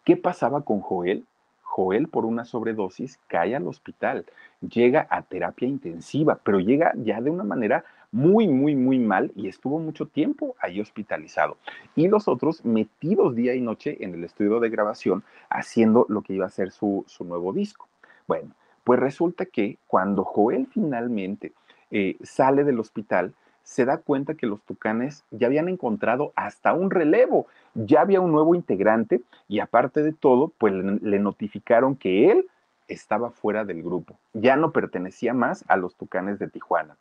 [0.04, 1.24] ¿Qué pasaba con Joel?
[1.62, 4.24] Joel por una sobredosis cae al hospital,
[4.60, 7.84] llega a terapia intensiva, pero llega ya de una manera
[8.14, 11.56] muy, muy, muy mal y estuvo mucho tiempo ahí hospitalizado.
[11.96, 16.34] Y los otros metidos día y noche en el estudio de grabación haciendo lo que
[16.34, 17.88] iba a ser su, su nuevo disco.
[18.28, 18.52] Bueno,
[18.84, 21.52] pues resulta que cuando Joel finalmente
[21.90, 23.34] eh, sale del hospital,
[23.64, 28.30] se da cuenta que los tucanes ya habían encontrado hasta un relevo, ya había un
[28.30, 32.46] nuevo integrante y aparte de todo, pues le notificaron que él
[32.86, 36.96] estaba fuera del grupo, ya no pertenecía más a los tucanes de Tijuana.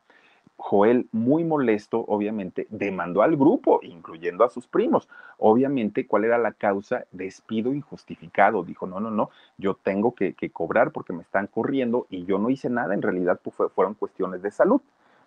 [0.66, 5.10] Joel, muy molesto, obviamente, demandó al grupo, incluyendo a sus primos.
[5.38, 7.04] Obviamente, ¿cuál era la causa?
[7.12, 8.64] Despido injustificado.
[8.64, 12.50] Dijo, no, no, no, yo tengo que, cobrar porque me están corriendo y yo no
[12.50, 12.94] hice nada.
[12.94, 14.80] En realidad, pues, fueron cuestiones de salud.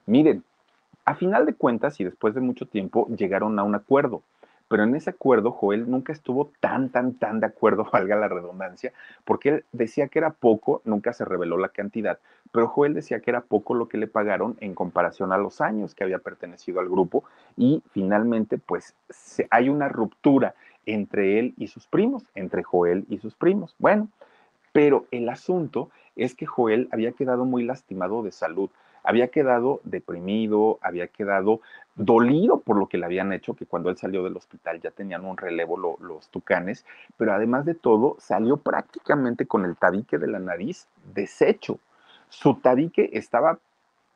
[0.07, 0.43] Miren,
[1.05, 4.23] a final de cuentas y después de mucho tiempo llegaron a un acuerdo,
[4.69, 8.95] pero en ese acuerdo Joel nunca estuvo tan, tan, tan de acuerdo, valga la redundancia,
[9.27, 12.19] porque él decía que era poco, nunca se reveló la cantidad,
[12.57, 15.95] pero Joel decía que era poco lo que le pagaron en comparación a los años
[15.95, 17.23] que había pertenecido al grupo
[17.55, 18.95] y finalmente pues
[19.51, 20.55] hay una ruptura
[20.87, 23.75] entre él y sus primos, entre Joel y sus primos.
[23.79, 24.09] Bueno,
[24.73, 28.71] pero el asunto es que Joel había quedado muy lastimado de salud
[29.07, 31.61] había quedado deprimido, había quedado
[31.95, 35.25] dolido por lo que le habían hecho, que cuando él salió del hospital ya tenían
[35.25, 36.85] un relevo los tucanes,
[37.17, 41.79] pero además de todo salió prácticamente con el tabique de la nariz deshecho.
[42.29, 43.59] Su tabique estaba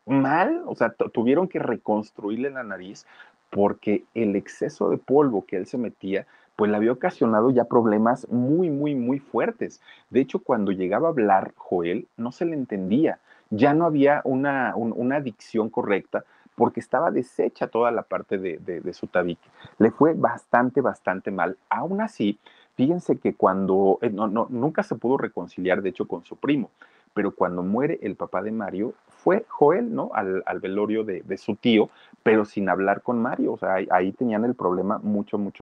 [0.06, 3.06] mal, o sea, tuvieron que reconstruirle la nariz
[3.50, 8.28] porque el exceso de polvo que él se metía pues le había ocasionado ya problemas
[8.28, 9.80] muy, muy, muy fuertes.
[10.10, 13.18] De hecho, cuando llegaba a hablar Joel, no se le entendía
[13.50, 19.06] ya no había una, una adicción correcta porque estaba deshecha toda la parte de, su
[19.06, 19.48] tabique.
[19.78, 21.56] Le fue bastante, bastante mal.
[21.68, 22.38] Aún así,
[22.74, 26.70] fíjense que cuando, eh, no, no, nunca se pudo reconciliar, de hecho, con su primo,
[27.14, 30.10] pero cuando muere el papá de Mario, fue Joel, ¿no?
[30.14, 31.90] Al, velorio de, de, su tío,
[32.22, 33.52] pero sin hablar con Mario.
[33.52, 35.60] O sea, ahí tenían el problema mucho, mucho.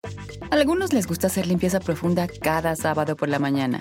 [0.50, 3.80] A algunos les gusta hacer limpieza profunda cada sábado por la mañana.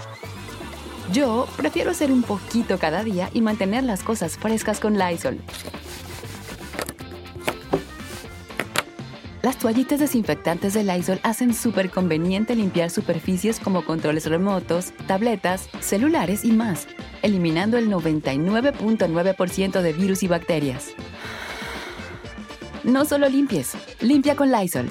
[1.11, 5.39] Yo prefiero hacer un poquito cada día y mantener las cosas frescas con Lysol.
[9.43, 16.45] Las toallitas desinfectantes de Lysol hacen súper conveniente limpiar superficies como controles remotos, tabletas, celulares
[16.45, 16.87] y más,
[17.23, 20.93] eliminando el 99.9% de virus y bacterias.
[22.83, 24.85] No solo limpies, limpia con Lysol.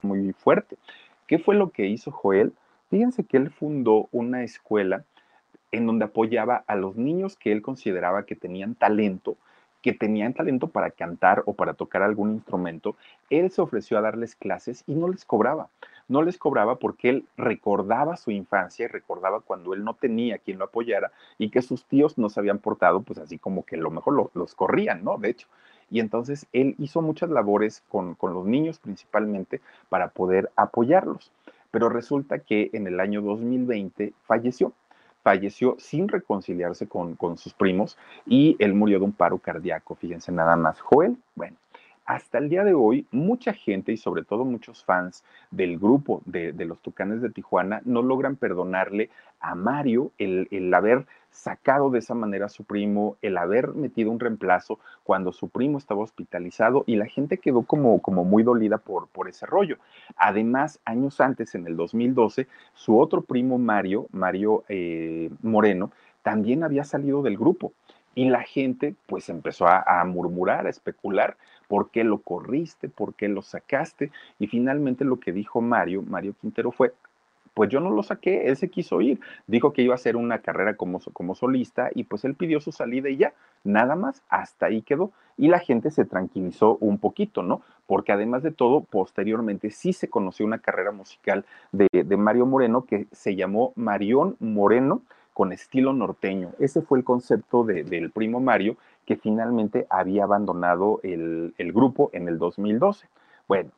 [0.00, 0.78] Muy fuerte.
[1.26, 2.54] ¿Qué fue lo que hizo Joel?
[2.88, 5.04] Fíjense que él fundó una escuela
[5.72, 9.36] en donde apoyaba a los niños que él consideraba que tenían talento,
[9.84, 12.96] que tenían talento para cantar o para tocar algún instrumento,
[13.28, 15.68] él se ofreció a darles clases y no les cobraba.
[16.08, 20.58] no les cobraba porque él recordaba su infancia y recordaba cuando él no tenía quien
[20.58, 23.90] lo apoyara y que sus tíos no se habían portado, pues así como que lo
[23.90, 25.18] mejor los corrían, ¿no?
[25.18, 25.48] De hecho.
[25.90, 29.60] Y entonces él hizo muchas labores con, con los niños principalmente
[29.90, 31.30] para poder apoyarlos.
[31.70, 34.72] Pero resulta que en el año 2020 falleció
[35.24, 39.96] falleció sin reconciliarse con, con, sus primos y él murió de un paro cardíaco.
[39.96, 40.80] Fíjense nada más.
[40.80, 41.56] Joel, bueno,
[42.04, 46.52] hasta el día de hoy, mucha gente y sobre todo muchos fans del grupo de,
[46.52, 49.08] los Tucanes de Tijuana no logran perdonarle
[49.40, 54.10] a Mario el, el, haber sacado de esa manera a su primo, el haber metido
[54.10, 58.78] un reemplazo cuando su primo estaba hospitalizado y la gente quedó como, como muy dolida
[58.78, 59.76] por, por ese rollo.
[60.16, 65.90] Además, años antes, en el 2012, su otro primo Mario, Mario eh, Moreno,
[66.22, 67.72] también había salido del grupo.
[68.14, 72.88] Y la gente pues empezó a, murmurar, a especular, ¿por qué lo corriste?
[72.88, 74.12] ¿Por qué lo sacaste?
[74.38, 76.94] Y finalmente lo que dijo Mario, Mario Quintero fue,
[77.54, 80.40] pues yo no lo saqué, él se quiso ir, dijo que iba a hacer una
[80.40, 83.32] carrera como, como solista y pues él pidió su salida y ya,
[83.62, 85.12] nada más, hasta ahí quedó.
[85.36, 87.62] Y la gente se tranquilizó un poquito, ¿no?
[87.86, 92.84] Porque además de todo, posteriormente sí se conoció una carrera musical de, de Mario Moreno
[92.84, 95.02] que se llamó Marión Moreno
[95.34, 96.52] con estilo norteño.
[96.58, 102.38] Ese fue el concepto del primo Mario que finalmente había abandonado el, grupo en el
[102.38, 103.06] 2012.
[103.46, 103.70] Bueno,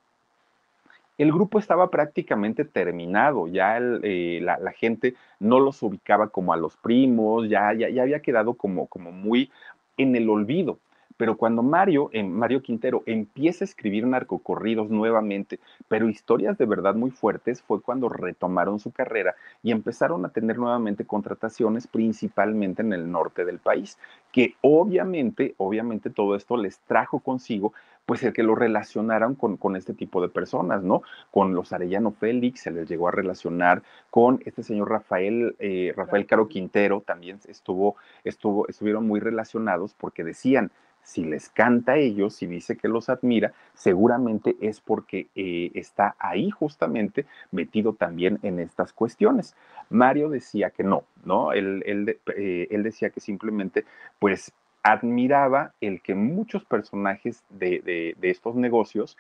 [1.18, 6.76] el grupo estaba prácticamente terminado, ya eh, la, gente no los ubicaba como a los
[6.76, 9.50] primos, ya, ya, ya había quedado como, como muy
[9.96, 10.78] en el olvido.
[11.16, 17.10] Pero cuando Mario, Mario Quintero, empieza a escribir narcocorridos nuevamente, pero historias de verdad muy
[17.10, 23.10] fuertes, fue cuando retomaron su carrera y empezaron a tener nuevamente contrataciones, principalmente en el
[23.10, 23.98] norte del país,
[24.30, 27.72] que obviamente, obviamente todo esto les trajo consigo
[28.06, 31.02] pues el que lo relacionaran con, con, este tipo de personas, ¿no?
[31.30, 36.26] Con los Arellano Félix se les llegó a relacionar con este señor Rafael, eh, Rafael
[36.26, 40.70] Caro Quintero, también estuvo, estuvo, estuvieron muy relacionados porque decían,
[41.02, 46.16] si les canta a ellos, si dice que los admira, seguramente es porque eh, está
[46.18, 49.54] ahí justamente metido también en estas cuestiones.
[49.88, 51.52] Mario decía que no, ¿no?
[51.52, 53.84] Él, él, eh, él decía que simplemente,
[54.18, 54.52] pues,
[54.86, 59.18] admiraba el que muchos personajes de, de, estos negocios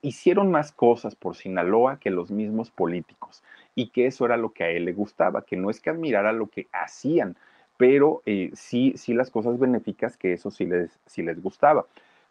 [0.00, 3.42] hicieron más cosas por Sinaloa que los mismos políticos
[3.74, 6.32] y que eso era lo que a él le gustaba, que no es que admirara
[6.32, 7.36] lo que hacían,
[7.76, 11.84] pero eh, sí, sí las cosas benéficas que eso sí les, sí les gustaba.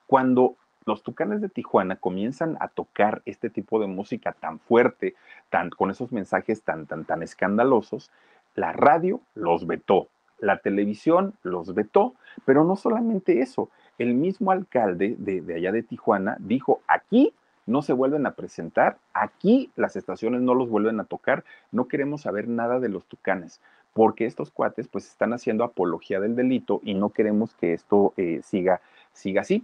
[0.08, 0.56] Cuando
[0.86, 5.14] los Tucanes de Tijuana comienzan a tocar este tipo de música tan fuerte,
[5.52, 8.10] tan, con esos mensajes tan, tan, tan escandalosos,
[8.56, 10.10] la radio los vetó,
[10.40, 12.14] la televisión los vetó,
[12.46, 17.34] pero no solamente eso, el mismo alcalde de, allá de Tijuana dijo, aquí
[17.66, 22.22] no se vuelven a presentar, aquí las estaciones no los vuelven a tocar, no queremos
[22.22, 23.62] saber nada de los tucanes,
[23.94, 28.42] porque estos cuates pues están haciendo apología del delito y no queremos que esto eh,
[28.44, 28.82] siga,
[29.14, 29.64] siga así.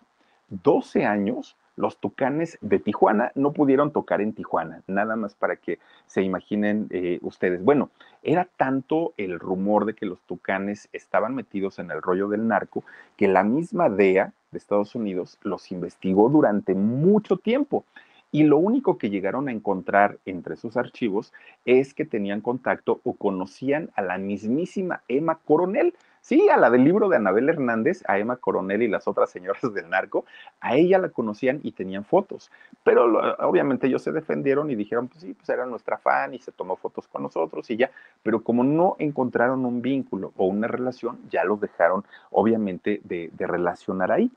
[0.50, 5.80] 12 años los tucanes de Tijuana no pudieron tocar en Tijuana, nada más para que
[6.08, 7.64] se imaginen eh, ustedes.
[7.64, 7.90] Bueno,
[8.22, 12.84] era tanto el rumor de que los tucanes estaban metidos en el rollo del narco
[13.16, 17.86] que la misma DEA de Estados Unidos los investigó durante mucho tiempo
[18.30, 21.34] y lo único que llegaron a encontrar entre sus archivos
[21.66, 25.96] es que tenían contacto o conocían a la mismísima Emma Coronel.
[26.22, 29.74] Sí, a la del libro de Anabel Hernández, a Emma Coronel y las otras señoras
[29.74, 30.26] del narco,
[30.60, 32.52] a ella la conocían y tenían fotos.
[32.84, 33.06] Pero
[33.40, 36.76] obviamente ellos se defendieron y dijeron, pues sí, pues era nuestra fan y se tomó
[36.76, 37.92] fotos con nosotros y ya.
[38.24, 43.48] Pero como no encontraron un vínculo o una relación, ya los dejaron obviamente de, de
[43.48, 44.32] relacionar ahí.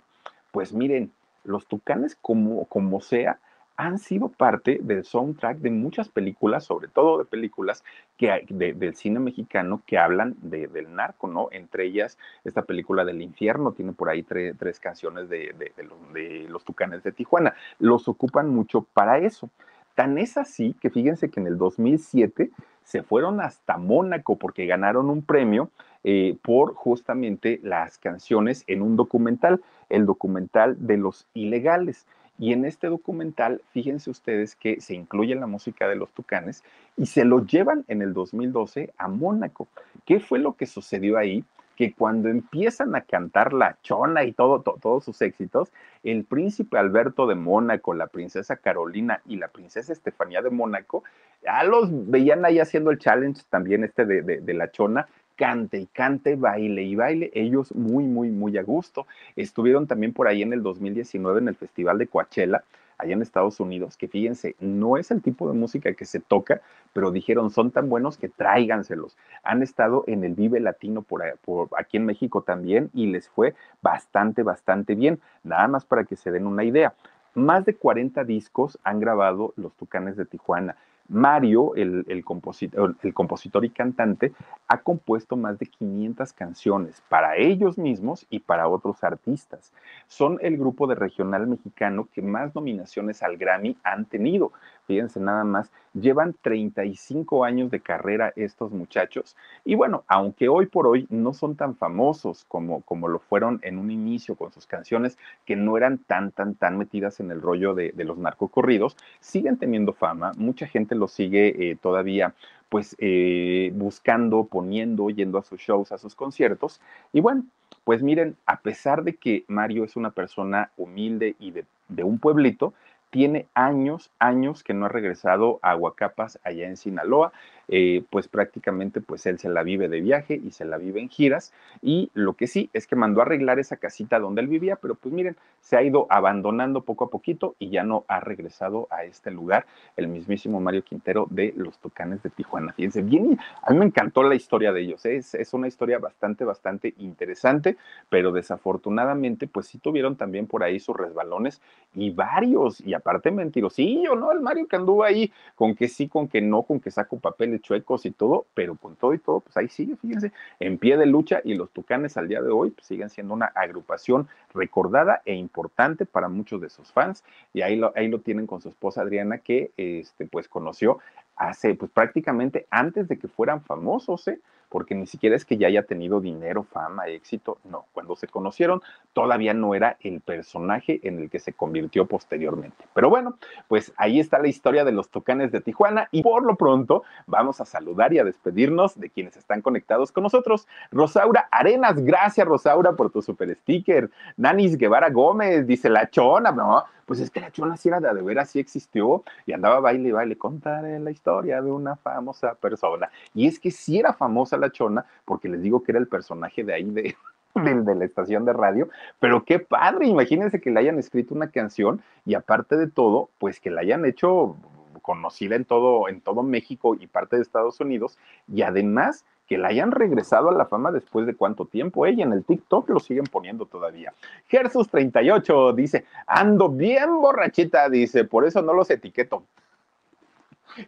[0.50, 1.12] Pues miren,
[1.44, 3.38] los tucanes como, como sea,
[3.76, 7.84] han sido parte del soundtrack de muchas películas, sobre todo de películas
[8.16, 11.48] que, del cine mexicano que hablan del narco, ¿no?
[11.52, 16.64] Entre ellas, esta película del infierno tiene por ahí tres canciones de, los, de los
[16.64, 17.54] tucanes de Tijuana.
[17.78, 19.50] Los ocupan mucho para eso.
[19.94, 22.50] Tan es así que fíjense que en el 2007
[22.84, 25.70] se fueron hasta Mónaco porque ganaron un premio
[26.04, 32.06] eh, por justamente las canciones en un documental, el documental de los ilegales.
[32.38, 36.64] Y en este documental, fíjense ustedes que se incluye la música de los Tucanes
[36.96, 39.68] y se lo llevan en el 2012 a Mónaco.
[40.04, 41.44] ¿Qué fue lo que sucedió ahí?
[41.76, 45.72] Que cuando empiezan a cantar La Chona y todo, todos sus éxitos,
[46.02, 51.04] el príncipe Alberto de Mónaco, la princesa Carolina y la princesa Estefanía de Mónaco,
[51.42, 55.06] ya los veían ahí haciendo el challenge también este de La Chona
[55.42, 59.08] cante y cante, baile y baile, ellos muy, muy, muy a gusto.
[59.34, 62.62] Estuvieron también por ahí en el 2019 en el Festival de Coachella,
[62.96, 66.60] allá en Estados Unidos, que fíjense, no es el tipo de música que se toca,
[66.92, 69.16] pero dijeron, son tan buenos que tráiganselos.
[69.42, 73.56] Han estado en el Vive Latino por, por aquí en México también y les fue
[73.82, 75.18] bastante, bastante bien.
[75.42, 76.94] Nada más para que se den una idea.
[77.34, 80.76] Más de 40 discos han grabado los Tucanes de Tijuana.
[81.08, 84.32] Mario, el, compositor, compositor, y cantante,
[84.68, 89.72] ha compuesto más de 500 canciones para ellos mismos y para otros artistas.
[90.06, 94.52] Son el grupo de regional mexicano que más nominaciones al Grammy han tenido.
[94.86, 99.36] Fíjense nada más, llevan 35 años de carrera estos muchachos.
[99.64, 103.78] Y bueno, aunque hoy por hoy no son tan famosos como, como lo fueron en
[103.78, 107.74] un inicio con sus canciones, que no eran tan, tan, tan metidas en el rollo
[107.74, 110.32] de, los narcocorridos, siguen teniendo fama.
[110.36, 112.34] Mucha gente lo sigue eh, todavía
[112.68, 116.80] pues eh, buscando, poniendo, yendo a sus shows, a sus conciertos.
[117.12, 117.44] Y bueno,
[117.84, 122.18] pues miren, a pesar de que Mario es una persona humilde y de, de un
[122.18, 122.72] pueblito,
[123.12, 127.30] tiene años, años que no ha regresado a Aguacapas allá en Sinaloa.
[127.68, 131.08] Eh, pues prácticamente pues él se la vive de viaje y se la vive en
[131.08, 134.76] giras y lo que sí es que mandó a arreglar esa casita donde él vivía,
[134.76, 138.88] pero pues miren, se ha ido abandonando poco a poquito y ya no ha regresado
[138.90, 142.72] a este lugar el mismísimo Mario Quintero de los Tucanes de Tijuana.
[142.72, 145.16] Fíjense, bien, a mí me encantó la historia de ellos, ¿eh?
[145.16, 147.76] es, es una historia bastante, bastante interesante,
[148.08, 151.60] pero desafortunadamente pues sí tuvieron también por ahí sus resbalones
[151.94, 154.32] y varios, y aparte mentirosillo, ¿no?
[154.32, 157.18] El Mario que anduvo ahí con que sí, con que no, con que saco
[157.52, 160.96] papeles chuecos y todo, pero con todo y todo, pues ahí sigue, fíjense, en pie
[160.96, 165.22] de lucha y los Tucanes al día de hoy pues, siguen siendo una agrupación recordada
[165.24, 168.68] e importante para muchos de sus fans y ahí lo, ahí lo tienen con su
[168.68, 170.98] esposa Adriana que este, pues conoció
[171.36, 174.38] hace pues prácticamente antes de que fueran famosos, ¿eh?
[174.72, 178.80] Porque ni siquiera es que ya haya tenido dinero, fama, éxito, no, cuando se conocieron
[179.12, 182.86] todavía no era el personaje en el que se convirtió posteriormente.
[182.94, 183.36] Pero bueno,
[183.68, 187.60] pues ahí está la historia de los Tucanes de Tijuana y por lo pronto vamos
[187.60, 190.66] a saludar y a despedirnos de quienes están conectados con nosotros.
[190.90, 194.10] Rosaura Arenas, gracias Rosaura por tu super sticker.
[194.38, 198.22] Nanis Guevara Gómez, dice la chona, no, pues es que la chona sí era de,
[198.22, 203.10] veras, sí existió y andaba baile y baile, contaré la historia de una famosa persona.
[203.34, 206.64] Y es que sí era famosa la chona, porque les digo que era el personaje
[206.64, 207.14] de ahí de,
[207.54, 208.88] de, la estación de radio,
[209.20, 213.60] pero qué padre, imagínense que le hayan escrito una canción y aparte de todo, pues
[213.60, 214.56] que la hayan hecho
[215.02, 219.68] conocida en todo, en todo México y parte de Estados Unidos, y además que la
[219.68, 222.06] hayan regresado a la fama después de cuánto tiempo.
[222.06, 224.14] Ella en el TikTok lo siguen poniendo todavía.
[224.50, 229.42] Gersus38 dice, ando bien borrachita, dice, por eso no los etiqueto.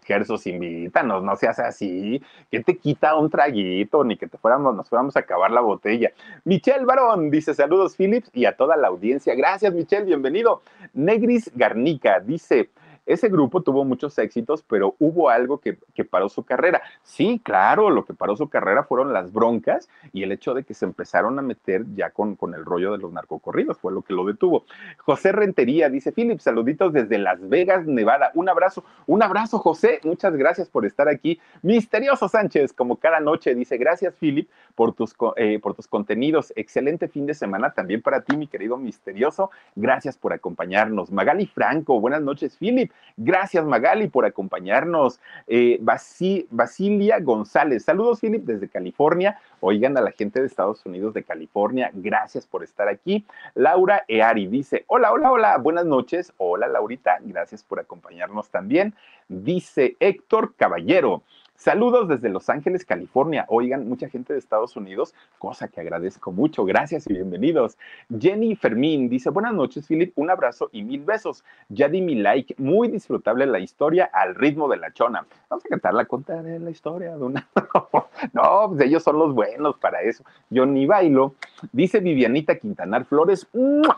[0.04, 4.88] Gersos, invítanos, no seas así, que te quita un traguito, ni que te fuéramos, nos
[4.88, 6.12] fuéramos a acabar la botella.
[6.44, 9.34] Michelle Barón dice, saludos Philips y a toda la audiencia.
[9.34, 10.62] Gracias, Michelle, bienvenido.
[10.92, 12.70] Negris Garnica dice,
[13.06, 16.82] ese grupo tuvo muchos éxitos, pero hubo algo que, paró su carrera.
[17.02, 20.74] Sí, claro, lo que paró su carrera fueron las broncas y el hecho de que
[20.74, 24.12] se empezaron a meter ya con, con el rollo de los narcocorridos, fue lo que
[24.12, 24.64] lo detuvo.
[24.98, 28.30] José Rentería dice, Philip, saluditos desde Las Vegas, Nevada.
[28.34, 30.00] Un abrazo, un abrazo, José.
[30.04, 31.40] Muchas gracias por estar aquí.
[31.62, 36.52] Misterioso Sánchez, como cada noche, dice, gracias, Philip, por tus, eh, por tus contenidos.
[36.56, 39.50] Excelente fin de semana también para ti, mi querido Misterioso.
[39.74, 41.10] Gracias por acompañarnos.
[41.10, 42.90] Magali Franco, buenas noches, Philip.
[43.16, 45.20] Gracias, Magali, por acompañarnos.
[45.46, 49.38] Eh, Basilia González, saludos, Philip, desde California.
[49.60, 53.24] Oigan a la gente de Estados Unidos de California, gracias por estar aquí.
[53.54, 56.32] Laura Eari dice, hola, hola, hola, buenas noches.
[56.38, 58.94] Hola, Laurita, gracias por acompañarnos también.
[59.28, 61.22] Dice Héctor Caballero.
[61.56, 63.46] Saludos desde Los Ángeles, California.
[63.48, 66.64] Oigan, mucha gente de Estados Unidos, cosa que agradezco mucho.
[66.64, 67.78] Gracias y bienvenidos.
[68.18, 70.12] Jenny Fermín dice, buenas noches, Philip.
[70.16, 71.44] Un abrazo y mil besos.
[71.68, 72.56] Ya di mi like.
[72.58, 75.24] Muy disfrutable la historia al ritmo de la chona.
[75.48, 77.48] Vamos a cantarla, contar la historia de una...
[78.32, 80.24] no, pues ellos son los buenos para eso.
[80.50, 81.36] Yo ni bailo.
[81.70, 83.46] Dice Vivianita Quintanar Flores.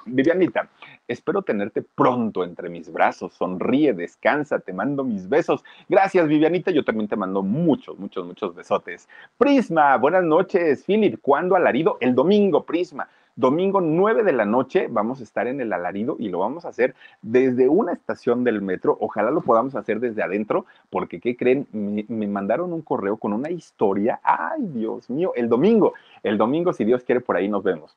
[0.05, 0.69] Vivianita,
[1.09, 3.35] espero tenerte pronto entre mis brazos.
[3.35, 5.65] Sonríe, descansa, te mando mis besos.
[5.89, 6.71] Gracias, Vivianita.
[6.71, 9.09] Yo también te mando muchos, muchos, muchos besotes.
[9.39, 11.21] Prisma, buenas noches, Philip.
[11.21, 11.99] ¿Cuándo alarido?
[12.01, 13.09] El domingo, Prisma.
[13.39, 16.71] Domingo 9 de la noche vamos a estar en el alarido y lo vamos a
[16.71, 18.97] hacer desde una estación del metro.
[18.99, 21.67] Ojalá lo podamos hacer desde adentro, porque ¿qué creen?
[21.71, 24.21] Me, me, mandaron un correo con una historia.
[24.23, 25.93] Ay, Dios mío, el domingo.
[26.23, 27.95] El domingo, si Dios quiere, por ahí nos vemos.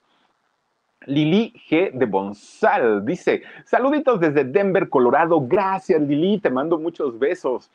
[1.05, 1.91] Lili G.
[1.91, 5.39] de Bonsal dice, saluditos desde Denver, Colorado.
[5.47, 7.71] Gracias, Lili, te mando muchos besos.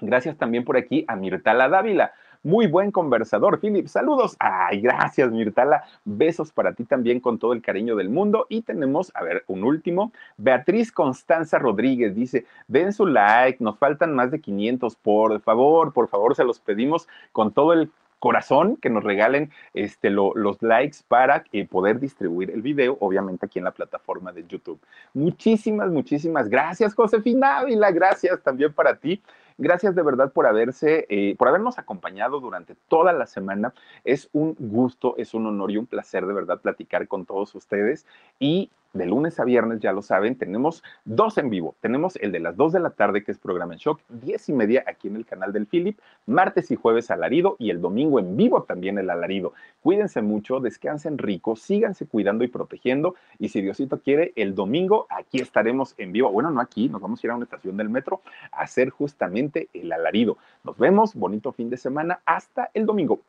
[0.00, 2.12] Gracias también por aquí a Mirtala Dávila.
[2.42, 3.86] Muy buen conversador, Philip.
[3.86, 4.34] Saludos.
[4.38, 5.84] Ay, gracias, Mirtala.
[6.06, 8.46] Besos para ti también con todo el cariño del mundo.
[8.48, 10.10] Y tenemos, a ver, un último.
[10.38, 16.08] Beatriz Constanza Rodríguez dice, den su like, nos faltan más de 500, por favor, por
[16.08, 17.90] favor, se los pedimos con todo el
[18.20, 23.58] corazón que nos regalen este, los likes para eh, poder distribuir el video, obviamente aquí
[23.58, 24.78] en la plataforma de YouTube.
[25.14, 29.20] Muchísimas, muchísimas gracias, Josefina Ávila, gracias también para ti.
[29.58, 33.74] Gracias de verdad por haberse, eh, por habernos acompañado durante toda la semana.
[34.04, 38.06] Es un gusto, es un honor y un placer de verdad platicar con todos ustedes.
[38.38, 41.76] Y de lunes a viernes, ya lo saben, tenemos dos en vivo.
[41.80, 44.52] Tenemos el de las dos de la tarde, que es programa en shock, diez y
[44.52, 48.36] media aquí en el canal del Philip, martes y jueves alarido y el domingo en
[48.36, 49.52] vivo también el alarido.
[49.82, 53.14] Cuídense mucho, descansen rico, síganse cuidando y protegiendo.
[53.38, 56.30] Y si Diosito quiere, el domingo aquí estaremos en vivo.
[56.30, 58.22] Bueno, no aquí, nos vamos a ir a una estación del metro
[58.52, 60.36] a hacer justamente el alarido.
[60.64, 63.20] Nos vemos, bonito fin de semana, hasta el domingo.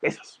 [0.00, 0.40] Besos.